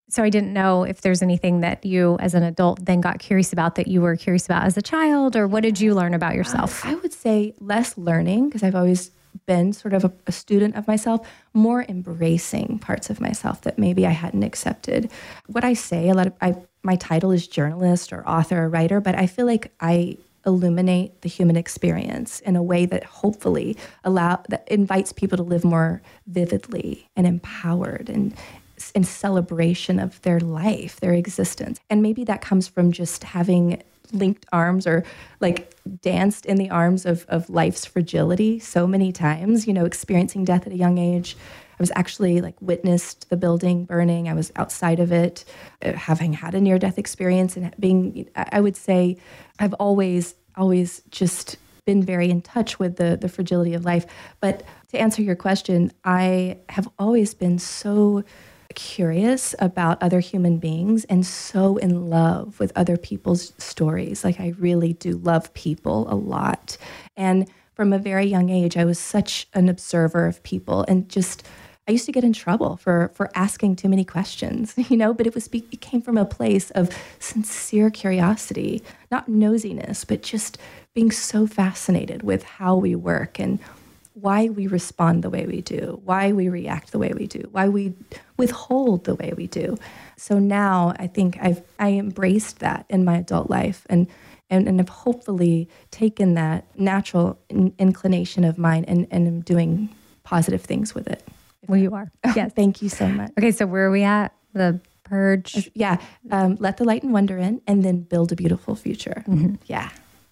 [0.09, 3.53] So I didn't know if there's anything that you, as an adult, then got curious
[3.53, 6.35] about that you were curious about as a child, or what did you learn about
[6.37, 6.85] yourself?
[6.87, 9.11] I would say less learning because I've always
[9.47, 14.07] been sort of a, a student of myself, more embracing parts of myself that maybe
[14.07, 15.11] I hadn't accepted.
[15.47, 19.01] What I say, a lot of I my title is journalist or author or writer,
[19.01, 20.17] but I feel like I
[20.47, 25.65] illuminate the human experience in a way that hopefully allow that invites people to live
[25.65, 28.35] more vividly and empowered and
[28.95, 31.79] in celebration of their life, their existence.
[31.91, 35.05] And maybe that comes from just having linked arms or
[35.41, 40.45] like danced in the arms of, of life's fragility so many times, you know, experiencing
[40.45, 41.37] death at a young age.
[41.73, 44.29] I was actually like witnessed the building burning.
[44.29, 45.45] I was outside of it,
[45.83, 49.17] uh, having had a near death experience and being, I I would say,
[49.59, 54.05] I've always, always just been very in touch with the the fragility of life.
[54.41, 58.25] But to answer your question, I have always been so
[58.75, 64.25] curious about other human beings and so in love with other people's stories.
[64.25, 66.77] Like I really do love people a lot.
[67.17, 71.47] And from a very young age, I was such an observer of people and just
[71.89, 75.27] I used to get in trouble for for asking too many questions, you know, but
[75.27, 80.59] it was it came from a place of sincere curiosity, not nosiness, but just
[80.95, 83.59] being so fascinated with how we work and
[84.15, 87.69] why we respond the way we do, why we react the way we do, why
[87.69, 87.95] we
[88.37, 89.77] withhold the way we do.
[90.17, 94.07] So now I think I've I embraced that in my adult life and
[94.51, 99.89] and, and have hopefully taken that natural in, inclination of mine and, and am doing
[100.25, 101.23] positive things with it.
[101.69, 102.11] Well, you are.
[102.35, 102.53] Yes.
[102.55, 103.31] Thank you so much.
[103.39, 104.35] Okay, so where are we at?
[104.53, 105.71] The purge.
[105.75, 105.99] Yeah,
[106.31, 109.25] um, let the light and wonder in, and then build a beautiful future.
[109.67, 109.91] Yeah,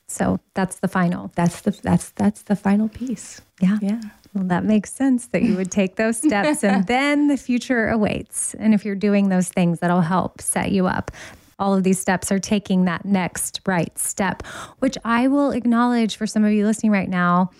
[0.08, 1.30] So that's the final.
[1.34, 3.40] that's the that's that's the final piece.
[3.60, 3.78] Yeah.
[3.80, 4.00] Yeah.
[4.34, 8.54] Well, that makes sense that you would take those steps and then the future awaits.
[8.54, 11.10] And if you're doing those things, that'll help set you up.
[11.58, 14.42] All of these steps are taking that next right step,
[14.78, 17.50] which I will acknowledge for some of you listening right now.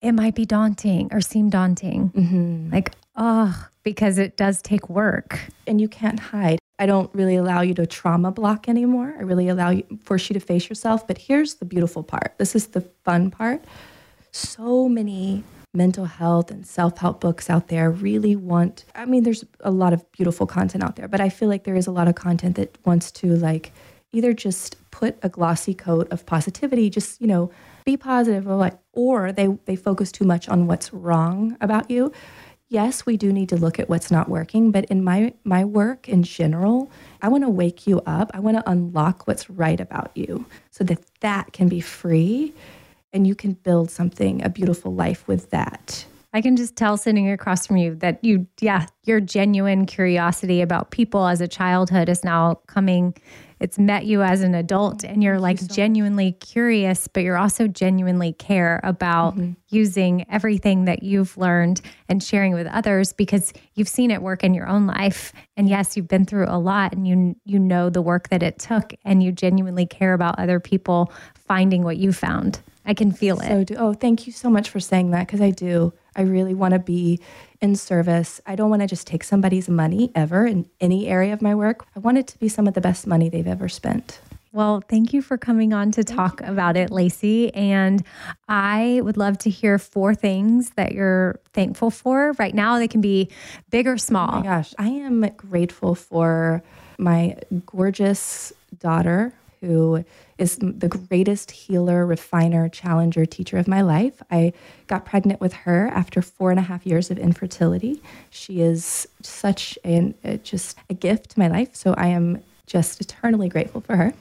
[0.00, 2.10] It might be daunting or seem daunting.
[2.10, 2.72] Mm-hmm.
[2.72, 5.38] Like, oh, because it does take work.
[5.66, 6.58] and you can't hide.
[6.78, 9.14] I don't really allow you to trauma block anymore.
[9.18, 11.06] I really allow you force you to face yourself.
[11.06, 12.34] But here's the beautiful part.
[12.38, 13.64] This is the fun part.
[14.30, 19.70] So many mental health and self-help books out there really want I mean there's a
[19.70, 22.14] lot of beautiful content out there, but I feel like there is a lot of
[22.14, 23.72] content that wants to like
[24.12, 27.50] either just put a glossy coat of positivity, just, you know,
[27.84, 32.12] be positive or what or they they focus too much on what's wrong about you
[32.68, 36.08] yes we do need to look at what's not working but in my my work
[36.08, 36.90] in general
[37.22, 38.30] i want to wake you up.
[38.34, 42.52] I want to unlock what's right about you so that that can be free
[43.12, 46.04] and you can build something a beautiful life with that
[46.34, 50.90] I can just tell sitting across from you that you, yeah, your genuine curiosity about
[50.90, 53.14] people as a childhood is now coming.
[53.60, 57.66] It's met you as an adult, mm, and you're like genuinely curious, but you're also
[57.66, 59.52] genuinely care about mm-hmm.
[59.70, 64.52] using everything that you've learned and sharing with others because you've seen it work in
[64.52, 65.32] your own life.
[65.56, 68.58] And yes, you've been through a lot, and you you know the work that it
[68.58, 72.60] took, and you genuinely care about other people finding what you found.
[72.84, 73.48] I can feel it.
[73.48, 76.52] so do oh thank you so much for saying that because i do I really
[76.52, 77.20] want to be
[77.60, 78.40] in service.
[78.44, 81.86] I don't want to just take somebody's money ever in any area of my work.
[81.94, 84.20] I want it to be some of the best money they've ever spent.
[84.50, 87.54] Well, thank you for coming on to talk about it, Lacey.
[87.54, 88.02] And
[88.48, 92.78] I would love to hear four things that you're thankful for right now.
[92.78, 93.30] They can be
[93.70, 94.30] big or small.
[94.32, 96.62] Oh my gosh, I am grateful for
[96.98, 100.04] my gorgeous daughter who
[100.38, 104.22] is the greatest healer, refiner, challenger, teacher of my life.
[104.30, 104.52] I
[104.86, 108.02] got pregnant with her after four and a half years of infertility.
[108.30, 111.74] She is such an just a gift to my life.
[111.74, 114.12] So I am just eternally grateful for her.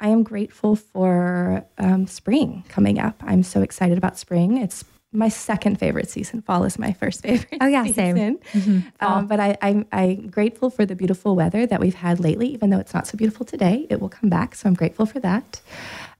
[0.00, 3.22] I am grateful for um, spring coming up.
[3.26, 4.58] I'm so excited about spring.
[4.58, 4.84] It's
[5.16, 6.42] my second favorite season.
[6.42, 7.58] Fall is my first favorite.
[7.60, 8.16] Oh yeah, season.
[8.16, 8.38] same.
[8.52, 9.04] Mm-hmm.
[9.04, 12.70] Um, but I, I'm, I'm grateful for the beautiful weather that we've had lately, even
[12.70, 13.86] though it's not so beautiful today.
[13.88, 15.60] It will come back, so I'm grateful for that.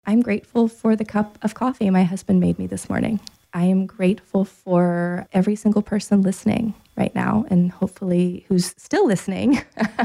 [0.07, 3.21] I'm grateful for the cup of coffee my husband made me this morning.
[3.57, 9.63] I am grateful for every single person listening right now and hopefully who's still listening.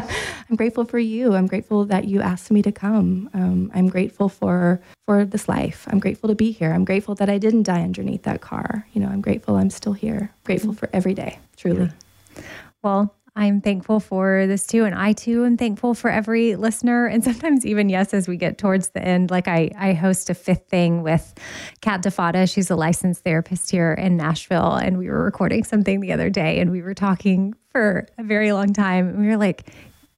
[0.50, 1.36] I'm grateful for you.
[1.36, 3.30] I'm grateful that you asked me to come.
[3.34, 5.86] Um, I'm grateful for for this life.
[5.92, 6.72] I'm grateful to be here.
[6.72, 8.88] I'm grateful that I didn't die underneath that car.
[8.94, 10.32] You know, I'm grateful I'm still here.
[10.46, 11.88] Grateful for every day, truly.
[11.88, 12.44] Yeah.
[12.84, 14.84] Well, I'm thankful for this too.
[14.84, 17.06] And I too am thankful for every listener.
[17.06, 20.34] And sometimes even, yes, as we get towards the end, like I, I host a
[20.34, 21.34] fifth thing with
[21.82, 22.52] Kat DeFada.
[22.52, 24.76] She's a licensed therapist here in Nashville.
[24.76, 28.52] And we were recording something the other day and we were talking for a very
[28.52, 29.08] long time.
[29.08, 29.66] And we were like,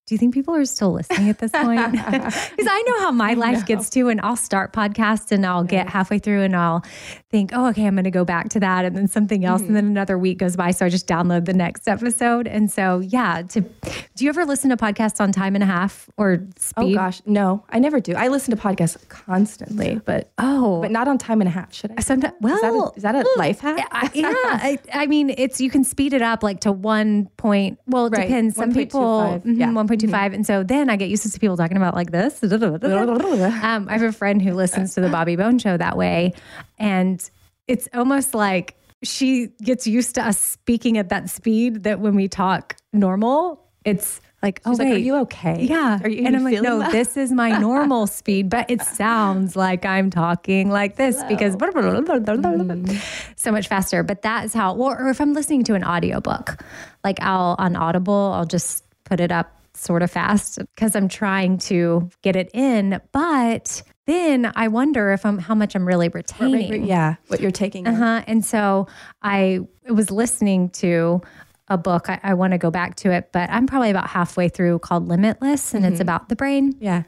[0.05, 1.93] do you think people are still listening at this point?
[2.03, 5.89] Because I know how my life gets to, and I'll start podcasts and I'll get
[5.89, 6.83] halfway through and I'll
[7.29, 9.69] think, oh, okay, I'm going to go back to that, and then something else, mm-hmm.
[9.69, 12.47] and then another week goes by, so I just download the next episode.
[12.47, 16.09] And so, yeah, to do you ever listen to podcasts on time and a half
[16.17, 16.93] or speed?
[16.93, 18.13] Oh gosh, no, I never do.
[18.13, 21.73] I listen to podcasts constantly, but oh, but not on time and a half.
[21.73, 22.01] Should I?
[22.01, 23.87] Sometimes, well, is that a, is that a life hack?
[23.91, 27.79] I, yeah, I, I, mean, it's you can speed it up like to one point.
[27.87, 28.27] Well, it right.
[28.27, 28.55] depends.
[28.55, 28.75] Some 1.
[28.75, 31.95] people, mm-hmm, yeah, one five, and so then I get used to people talking about
[31.95, 32.41] like this.
[32.43, 36.33] um, I have a friend who listens to the Bobby Bones Show that way,
[36.77, 37.29] and
[37.67, 42.27] it's almost like she gets used to us speaking at that speed that when we
[42.27, 45.63] talk normal, it's like, oh, She's wait, are you okay?
[45.63, 45.99] Yeah.
[46.03, 46.91] Are you, and I'm like, no, that?
[46.91, 51.29] this is my normal speed, but it sounds like I'm talking like this Hello.
[51.29, 53.33] because mm.
[53.37, 54.03] so much faster.
[54.03, 56.61] But that is how, or if I'm listening to an audiobook,
[57.05, 61.57] like I'll on Audible, I'll just put it up sort of fast because I'm trying
[61.59, 63.01] to get it in.
[63.11, 66.85] But then I wonder if I'm how much I'm really retaining.
[66.85, 67.87] Yeah, what you're taking.
[67.87, 68.23] Uh huh.
[68.27, 68.87] And so
[69.21, 71.21] I was listening to
[71.67, 72.09] a book.
[72.09, 75.07] I, I want to go back to it, but I'm probably about halfway through called
[75.07, 75.93] Limitless, and mm-hmm.
[75.93, 76.75] it's about the brain.
[76.79, 77.03] Yeah.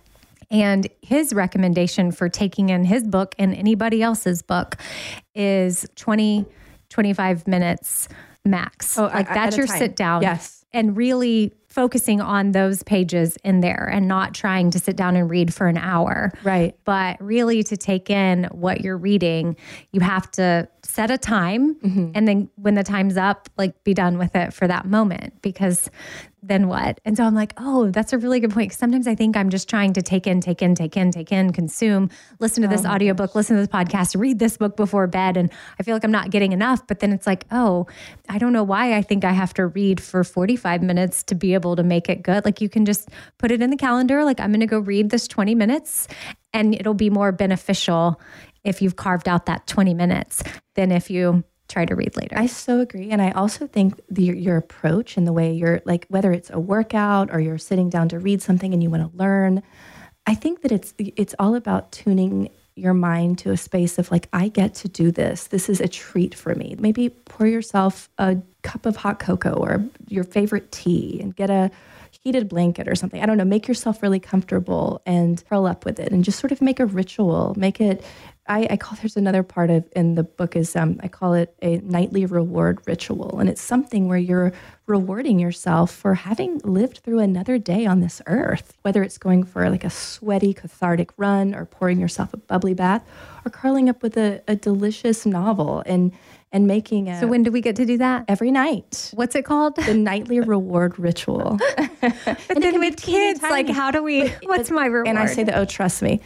[0.51, 4.77] And his recommendation for taking in his book and anybody else's book
[5.33, 6.45] is 20,
[6.89, 8.07] 25 minutes
[8.45, 8.97] max.
[8.97, 10.21] Oh, like that's your sit down.
[10.21, 10.63] Yes.
[10.71, 15.29] And really focusing on those pages in there and not trying to sit down and
[15.29, 16.31] read for an hour.
[16.41, 16.73] Right.
[16.85, 19.57] But really to take in what you're reading,
[19.91, 22.11] you have to set a time mm-hmm.
[22.15, 25.89] and then when the time's up, like be done with it for that moment because
[26.47, 26.99] then what?
[27.05, 28.71] And so I'm like, oh, that's a really good point.
[28.71, 31.31] Cause sometimes I think I'm just trying to take in, take in, take in, take
[31.31, 33.35] in, consume, listen to oh this oh audiobook, gosh.
[33.35, 35.37] listen to this podcast, read this book before bed.
[35.37, 36.85] And I feel like I'm not getting enough.
[36.85, 37.87] But then it's like, oh,
[38.29, 41.53] I don't know why I think I have to read for 45 minutes to be
[41.53, 42.45] able to make it good.
[42.45, 44.23] Like you can just put it in the calendar.
[44.23, 46.07] Like I'm going to go read this 20 minutes
[46.53, 48.21] and it'll be more beneficial
[48.63, 50.43] if you've carved out that 20 minutes
[50.75, 52.37] than if you try to read later.
[52.37, 53.11] I so agree.
[53.11, 56.59] And I also think the, your approach and the way you're like, whether it's a
[56.59, 59.63] workout or you're sitting down to read something and you want to learn,
[60.27, 64.27] I think that it's it's all about tuning your mind to a space of like,
[64.33, 65.47] I get to do this.
[65.47, 66.75] This is a treat for me.
[66.77, 71.71] Maybe pour yourself a cup of hot cocoa or your favorite tea and get a
[72.11, 73.21] heated blanket or something.
[73.21, 76.51] I don't know, make yourself really comfortable and curl up with it and just sort
[76.51, 77.53] of make a ritual.
[77.55, 78.03] Make it
[78.47, 81.55] I, I, call there's another part of in the book is um, I call it
[81.63, 84.53] a nightly reward ritual, and it's something where you're
[84.85, 88.77] rewarding yourself for having lived through another day on this earth.
[88.83, 93.03] Whether it's going for like a sweaty cathartic run, or pouring yourself a bubbly bath,
[93.43, 96.11] or curling up with a, a delicious novel and
[96.55, 97.19] and making it.
[97.19, 98.23] So when do we get to do that?
[98.29, 99.11] Every night.
[99.13, 99.75] What's it called?
[99.75, 101.59] The nightly reward ritual.
[102.01, 104.29] but then with kids, like how do we?
[104.29, 105.09] But, what's my reward?
[105.09, 105.57] And I say that.
[105.57, 106.21] Oh, trust me,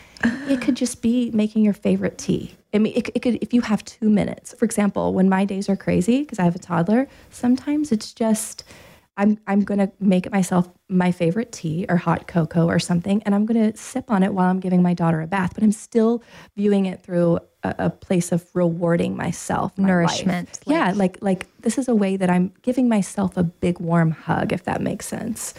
[0.48, 2.56] it could just be making your favorite tea.
[2.76, 4.54] I mean, it, it could if you have two minutes.
[4.54, 8.64] For example, when my days are crazy because I have a toddler, sometimes it's just
[9.20, 13.46] I'm I'm gonna make myself my favorite tea or hot cocoa or something, and I'm
[13.46, 15.52] gonna sip on it while I'm giving my daughter a bath.
[15.54, 16.24] But I'm still
[16.56, 19.88] viewing it through a, a place of rewarding myself, my.
[19.90, 23.80] Nourishment, like- yeah, like like this is a way that I'm giving myself a big
[23.80, 25.54] warm hug, if that makes sense.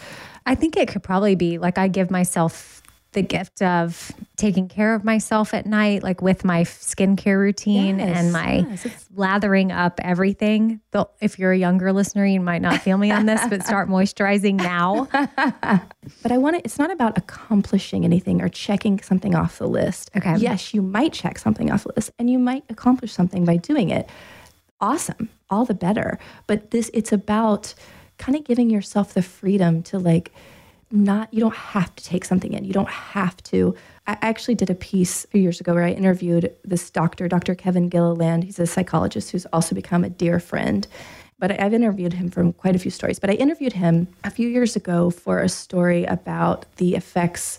[0.45, 2.80] I think it could probably be like I give myself
[3.13, 8.17] the gift of taking care of myself at night, like with my skincare routine Yes,
[8.17, 10.79] and my yes, lathering up everything.
[10.91, 13.89] Though if you're a younger listener, you might not feel me on this, but start
[13.89, 15.07] moisturizing now.
[16.23, 20.11] But I want to, it's not about accomplishing anything or checking something off the list.
[20.15, 20.35] Okay.
[20.37, 23.89] Yes, you might check something off the list and you might accomplish something by doing
[23.89, 24.09] it.
[24.79, 25.29] Awesome.
[25.49, 26.17] All the better.
[26.47, 27.73] But this, it's about
[28.17, 30.31] kind of giving yourself the freedom to like,
[30.91, 32.65] not, you don't have to take something in.
[32.65, 33.75] You don't have to.
[34.07, 37.55] I actually did a piece a few years ago where I interviewed this doctor, Dr.
[37.55, 38.43] Kevin Gilliland.
[38.43, 40.87] He's a psychologist who's also become a dear friend
[41.41, 43.17] but I've interviewed him from quite a few stories.
[43.17, 47.57] But I interviewed him a few years ago for a story about the effects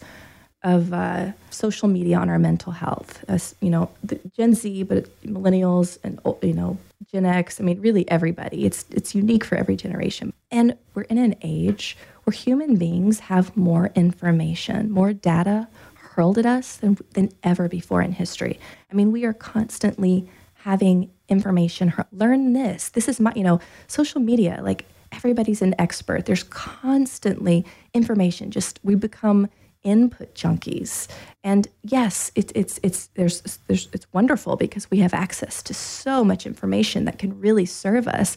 [0.63, 3.25] of uh, social media on our mental health.
[3.27, 3.91] As you know,
[4.37, 6.79] Gen Z, but millennials and you know
[7.11, 7.61] Gen X.
[7.61, 8.65] I mean, really everybody.
[8.65, 10.33] It's it's unique for every generation.
[10.53, 16.47] And we're in an age where human beings have more information, more data hurled at
[16.47, 18.59] us than, than ever before in history.
[18.91, 22.91] I mean, we are constantly having information learn this.
[22.91, 26.27] This is my you know social media like everybody's an expert.
[26.27, 27.65] There's constantly
[27.95, 28.51] information.
[28.51, 29.49] Just we become
[29.83, 31.09] input junkies.
[31.43, 36.23] And yes it, it's it's there's there's it's wonderful because we have access to so
[36.23, 38.37] much information that can really serve us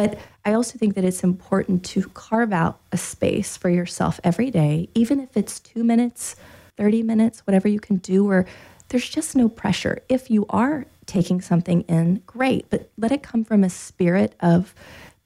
[0.00, 4.50] but I also think that it's important to carve out a space for yourself every
[4.50, 6.36] day, even if it's two minutes,
[6.78, 8.46] 30 minutes, whatever you can do, where
[8.88, 10.00] there's just no pressure.
[10.08, 14.74] If you are taking something in, great, but let it come from a spirit of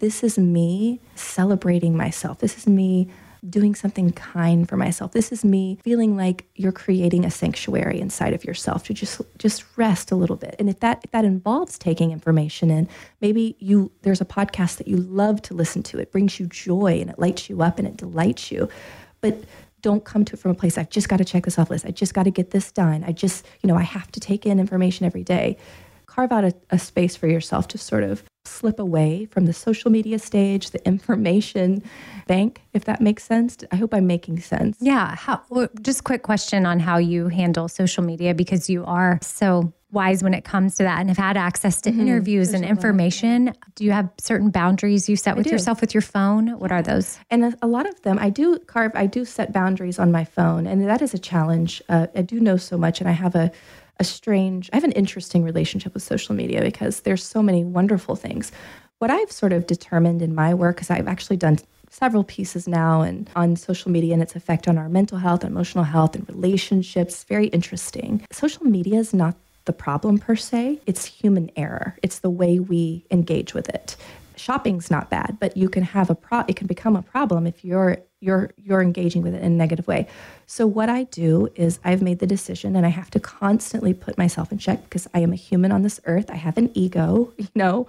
[0.00, 2.40] this is me celebrating myself.
[2.40, 3.08] This is me
[3.48, 5.12] doing something kind for myself.
[5.12, 9.64] This is me feeling like you're creating a sanctuary inside of yourself to just just
[9.76, 10.56] rest a little bit.
[10.58, 12.88] And if that if that involves taking information in,
[13.20, 15.98] maybe you there's a podcast that you love to listen to.
[15.98, 18.68] It brings you joy and it lights you up and it delights you.
[19.20, 19.44] But
[19.84, 21.84] don't come to it from a place I've just got to check this off list.
[21.84, 23.04] I just got to get this done.
[23.04, 25.58] I just, you know, I have to take in information every day.
[26.06, 29.90] Carve out a, a space for yourself to sort of slip away from the social
[29.90, 31.82] media stage, the information
[32.26, 33.58] bank, if that makes sense.
[33.72, 34.76] I hope I'm making sense.
[34.80, 35.14] Yeah.
[35.14, 35.42] How,
[35.80, 40.34] just quick question on how you handle social media because you are so wise when
[40.34, 43.54] it comes to that and have had access to interviews and information.
[43.76, 46.58] Do you have certain boundaries you set with yourself with your phone?
[46.58, 47.18] What are those?
[47.30, 50.24] And a, a lot of them, I do carve, I do set boundaries on my
[50.24, 51.80] phone, and that is a challenge.
[51.88, 53.52] Uh, I do know so much, and I have a,
[53.98, 58.16] a strange, I have an interesting relationship with social media because there's so many wonderful
[58.16, 58.52] things.
[58.98, 61.58] What I've sort of determined in my work, because I've actually done
[61.90, 65.84] several pieces now and on social media and its effect on our mental health, emotional
[65.84, 68.24] health, and relationships, very interesting.
[68.32, 71.96] Social media is not the problem per se, it's human error.
[72.02, 73.96] It's the way we engage with it.
[74.36, 77.64] Shopping's not bad, but you can have a pro it can become a problem if
[77.64, 80.08] you're you're you're engaging with it in a negative way.
[80.46, 84.16] So what I do is I've made the decision and I have to constantly put
[84.16, 86.30] myself in check because I am a human on this earth.
[86.30, 87.86] I have an ego, you know.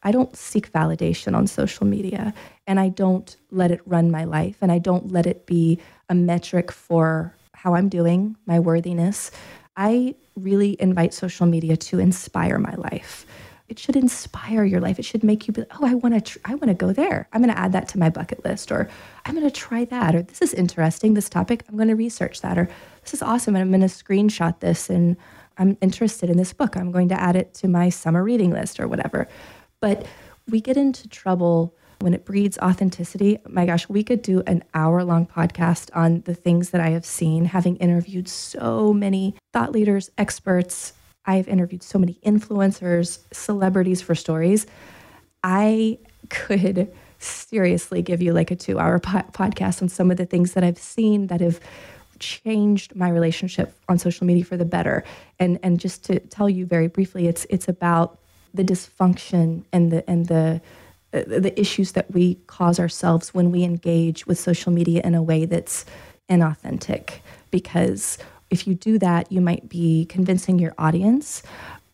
[0.00, 2.32] I don't seek validation on social media
[2.68, 6.14] and I don't let it run my life and I don't let it be a
[6.14, 9.32] metric for how I'm doing, my worthiness.
[9.76, 13.26] I really invite social media to inspire my life.
[13.68, 14.98] It should inspire your life.
[14.98, 17.28] It should make you be, oh, I want to, tr- I want to go there.
[17.32, 18.88] I'm going to add that to my bucket list, or
[19.26, 21.14] I'm going to try that, or this is interesting.
[21.14, 22.70] This topic, I'm going to research that, or
[23.02, 25.16] this is awesome, and I'm going to screenshot this, and
[25.58, 26.76] I'm interested in this book.
[26.76, 29.28] I'm going to add it to my summer reading list, or whatever.
[29.80, 30.06] But
[30.48, 33.38] we get into trouble when it breeds authenticity.
[33.46, 37.04] My gosh, we could do an hour long podcast on the things that I have
[37.04, 40.94] seen, having interviewed so many thought leaders, experts.
[41.28, 44.66] I've interviewed so many influencers, celebrities for stories.
[45.44, 45.98] I
[46.30, 50.54] could seriously give you like a two hour po- podcast on some of the things
[50.54, 51.60] that I've seen that have
[52.18, 55.04] changed my relationship on social media for the better.
[55.38, 58.18] And and just to tell you very briefly, it's it's about
[58.54, 60.62] the dysfunction and the and the
[61.12, 65.22] uh, the issues that we cause ourselves when we engage with social media in a
[65.22, 65.84] way that's
[66.30, 67.20] inauthentic.
[67.50, 68.18] Because
[68.50, 71.42] if you do that, you might be convincing your audience,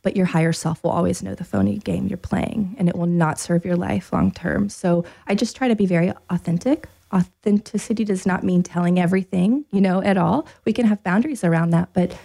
[0.03, 3.07] but your higher self will always know the phony game you're playing and it will
[3.07, 4.69] not serve your life long term.
[4.69, 6.89] So I just try to be very authentic.
[7.13, 10.47] Authenticity does not mean telling everything, you know, at all.
[10.65, 12.17] We can have boundaries around that, but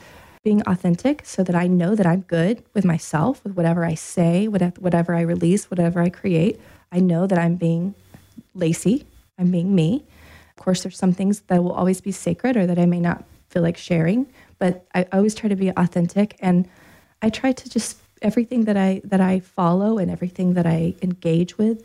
[0.44, 4.48] being authentic so that I know that I'm good with myself, with whatever I say,
[4.48, 6.60] whatever, I release, whatever I create.
[6.92, 7.94] I know that I'm being
[8.56, 9.06] Lacey,
[9.38, 10.06] I'm being me.
[10.58, 13.24] Of course, there's some things that will always be sacred or that I may not
[13.50, 14.28] feel like sharing,
[14.58, 16.68] but I always try to be authentic and
[17.22, 21.58] I try to just everything that I that I follow and everything that I engage
[21.58, 21.84] with,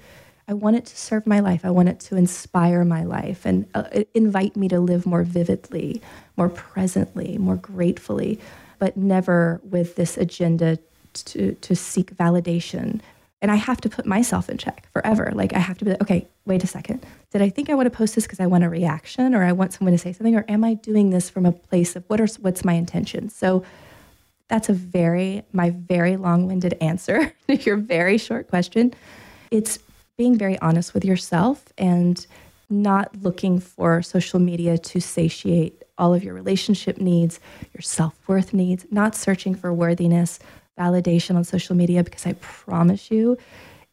[0.48, 1.64] I want it to serve my life.
[1.64, 6.02] I want it to inspire my life and uh, invite me to live more vividly,
[6.36, 8.40] more presently, more gratefully,
[8.78, 10.78] but never with this agenda
[11.14, 13.00] to to seek validation.
[13.45, 15.30] And I have to put myself in check forever.
[15.34, 17.05] Like I have to be like, okay, wait a second.
[17.30, 19.53] Did I think I want to post this because I want a reaction or I
[19.53, 22.22] want someone to say something, or am I doing this from a place of what
[22.22, 23.28] are what's my intention?
[23.28, 23.62] So
[24.49, 28.95] that's a very, my very long winded answer to your very short question.
[29.51, 29.78] It's
[30.16, 32.26] being very honest with yourself and
[32.70, 37.40] not looking for social media to satiate all of your relationship needs,
[37.74, 40.38] your self worth needs, not searching for worthiness,
[40.79, 43.39] validation on social media, because I promise you,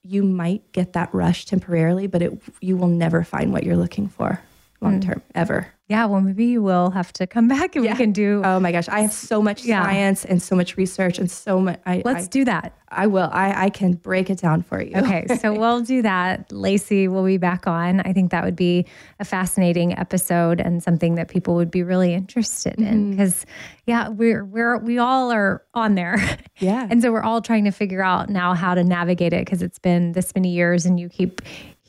[0.04, 4.08] you might get that rush temporarily, but it, you will never find what you're looking
[4.08, 4.42] for
[4.82, 5.32] long term, mm.
[5.36, 5.68] ever.
[5.92, 7.92] Yeah, well, maybe you will have to come back and yeah.
[7.92, 8.42] we can do.
[8.46, 9.84] Oh my gosh, I have so much yeah.
[9.84, 11.82] science and so much research and so much.
[11.86, 12.78] I, Let's I, do that.
[12.88, 13.30] I will.
[13.30, 14.96] I, I can break it down for you.
[14.96, 16.50] Okay, so we'll do that.
[16.50, 18.00] Lacey will be back on.
[18.02, 18.86] I think that would be
[19.20, 23.52] a fascinating episode and something that people would be really interested in because, mm-hmm.
[23.88, 26.18] yeah, we're we're we all are on there.
[26.60, 29.62] Yeah, and so we're all trying to figure out now how to navigate it because
[29.62, 31.42] it's been this many years and you keep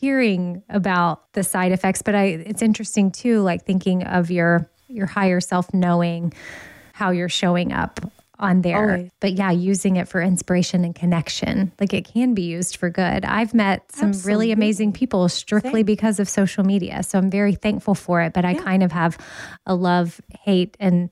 [0.02, 5.06] hearing about the side effects, but I it's interesting too, like thinking of your your
[5.06, 6.34] higher self knowing
[6.92, 8.00] how you're showing up
[8.40, 8.90] on there.
[8.90, 9.10] Always.
[9.20, 11.70] But yeah, using it for inspiration and connection.
[11.78, 13.24] Like it can be used for good.
[13.24, 14.32] I've met some Absolutely.
[14.32, 15.86] really amazing people strictly Same.
[15.86, 17.04] because of social media.
[17.04, 18.32] So I'm very thankful for it.
[18.32, 19.16] But I kind of have
[19.66, 21.10] a love, hate, and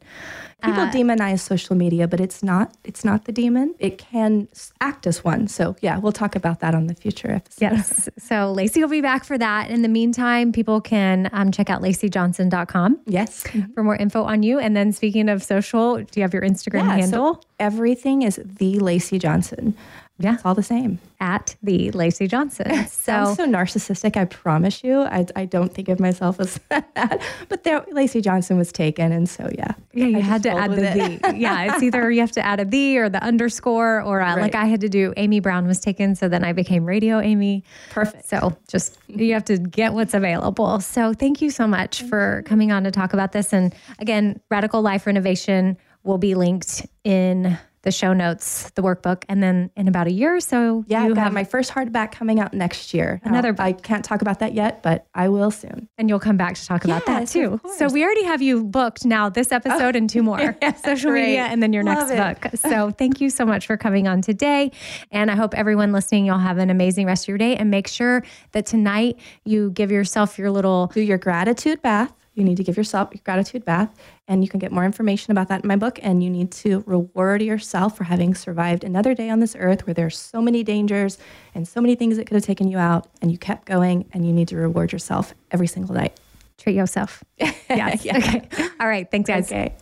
[0.62, 3.74] people uh, demonize social media, but it's not it's not the demon.
[3.78, 4.48] It can
[4.80, 5.48] act as one.
[5.48, 7.60] So yeah, we'll talk about that on the future episode.
[7.60, 8.08] Yes.
[8.20, 9.70] So Lacey will be back for that.
[9.70, 13.00] In the meantime, people can um, check out laceyjohnson.com.
[13.06, 13.44] Yes.
[13.74, 14.58] For more info on you.
[14.58, 17.34] And then speaking of social, do you have your Instagram yeah, handle?
[17.34, 19.74] So everything is the Lacey Johnson.
[20.20, 20.34] Yeah.
[20.34, 20.98] It's all the same.
[21.18, 22.66] At the Lacey Johnson.
[22.90, 25.00] So I'm so narcissistic, I promise you.
[25.00, 27.22] I, I don't think of myself as that.
[27.48, 29.72] But there Lacey Johnson was taken and so yeah.
[29.92, 31.34] Yeah, you I had to add the the.
[31.36, 34.42] yeah, it's either you have to add a the or the underscore or uh, right.
[34.42, 37.64] like I had to do Amy Brown was taken, so then I became Radio Amy.
[37.90, 38.28] Perfect.
[38.28, 40.80] So just you have to get what's available.
[40.80, 43.52] So thank you so much for coming on to talk about this.
[43.52, 49.42] And again, Radical Life Renovation will be linked in the show notes, the workbook, and
[49.42, 52.52] then in about a year or so, yeah, you have my first hardback coming out
[52.52, 53.20] next year.
[53.24, 53.28] Oh.
[53.28, 55.88] Another, I can't talk about that yet, but I will soon.
[55.96, 57.60] And you'll come back to talk about yes, that too.
[57.76, 59.30] So we already have you booked now.
[59.30, 61.26] This episode oh, and two more, yeah, social great.
[61.26, 62.40] media, and then your Love next it.
[62.40, 62.60] book.
[62.60, 64.72] So thank you so much for coming on today,
[65.10, 67.88] and I hope everyone listening, you'll have an amazing rest of your day, and make
[67.88, 68.22] sure
[68.52, 72.76] that tonight you give yourself your little do your gratitude bath you need to give
[72.76, 73.94] yourself your gratitude bath,
[74.26, 76.00] and you can get more information about that in my book.
[76.02, 79.94] And you need to reward yourself for having survived another day on this earth where
[79.94, 81.18] there's so many dangers
[81.54, 84.08] and so many things that could have taken you out, and you kept going.
[84.12, 86.18] And you need to reward yourself every single night.
[86.58, 87.22] Treat yourself.
[87.70, 88.04] Yes.
[88.04, 88.16] yeah.
[88.16, 88.48] Okay.
[88.80, 89.08] All right.
[89.08, 89.46] Thanks, guys.
[89.46, 89.72] Okay.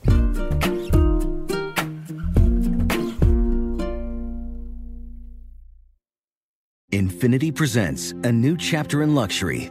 [6.92, 9.70] Infiniti presents a new chapter in luxury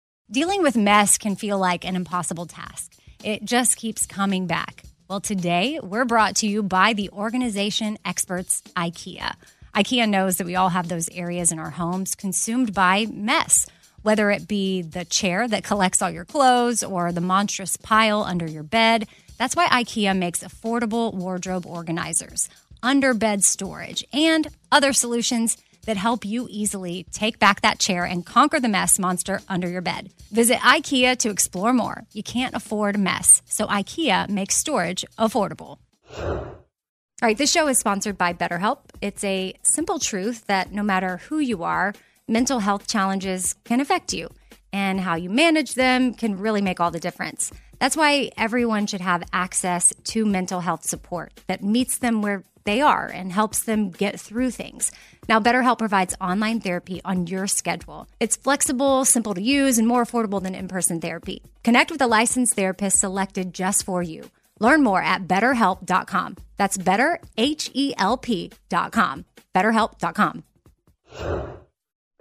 [0.31, 2.93] Dealing with mess can feel like an impossible task.
[3.21, 4.83] It just keeps coming back.
[5.09, 9.33] Well, today we're brought to you by the organization experts IKEA.
[9.75, 13.67] IKEA knows that we all have those areas in our homes consumed by mess,
[14.03, 18.45] whether it be the chair that collects all your clothes or the monstrous pile under
[18.49, 19.09] your bed.
[19.37, 22.47] That's why IKEA makes affordable wardrobe organizers,
[22.81, 28.25] under bed storage, and other solutions that help you easily take back that chair and
[28.25, 30.11] conquer the mess monster under your bed.
[30.31, 32.05] Visit IKEA to explore more.
[32.13, 35.79] You can't afford mess, so IKEA makes storage affordable.
[36.17, 38.79] All right, this show is sponsored by BetterHelp.
[38.99, 41.93] It's a simple truth that no matter who you are,
[42.27, 44.29] mental health challenges can affect you,
[44.73, 47.51] and how you manage them can really make all the difference.
[47.81, 52.81] That's why everyone should have access to mental health support that meets them where they
[52.81, 54.91] are and helps them get through things.
[55.27, 58.07] Now, BetterHelp provides online therapy on your schedule.
[58.19, 61.41] It's flexible, simple to use, and more affordable than in person therapy.
[61.63, 64.29] Connect with a licensed therapist selected just for you.
[64.59, 66.37] Learn more at betterhelp.com.
[66.57, 69.25] That's better, H E L P.com.
[69.55, 70.43] BetterHelp.com.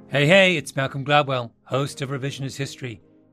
[0.08, 3.02] Hey, hey, it's Malcolm Gladwell, host of Revisionist History.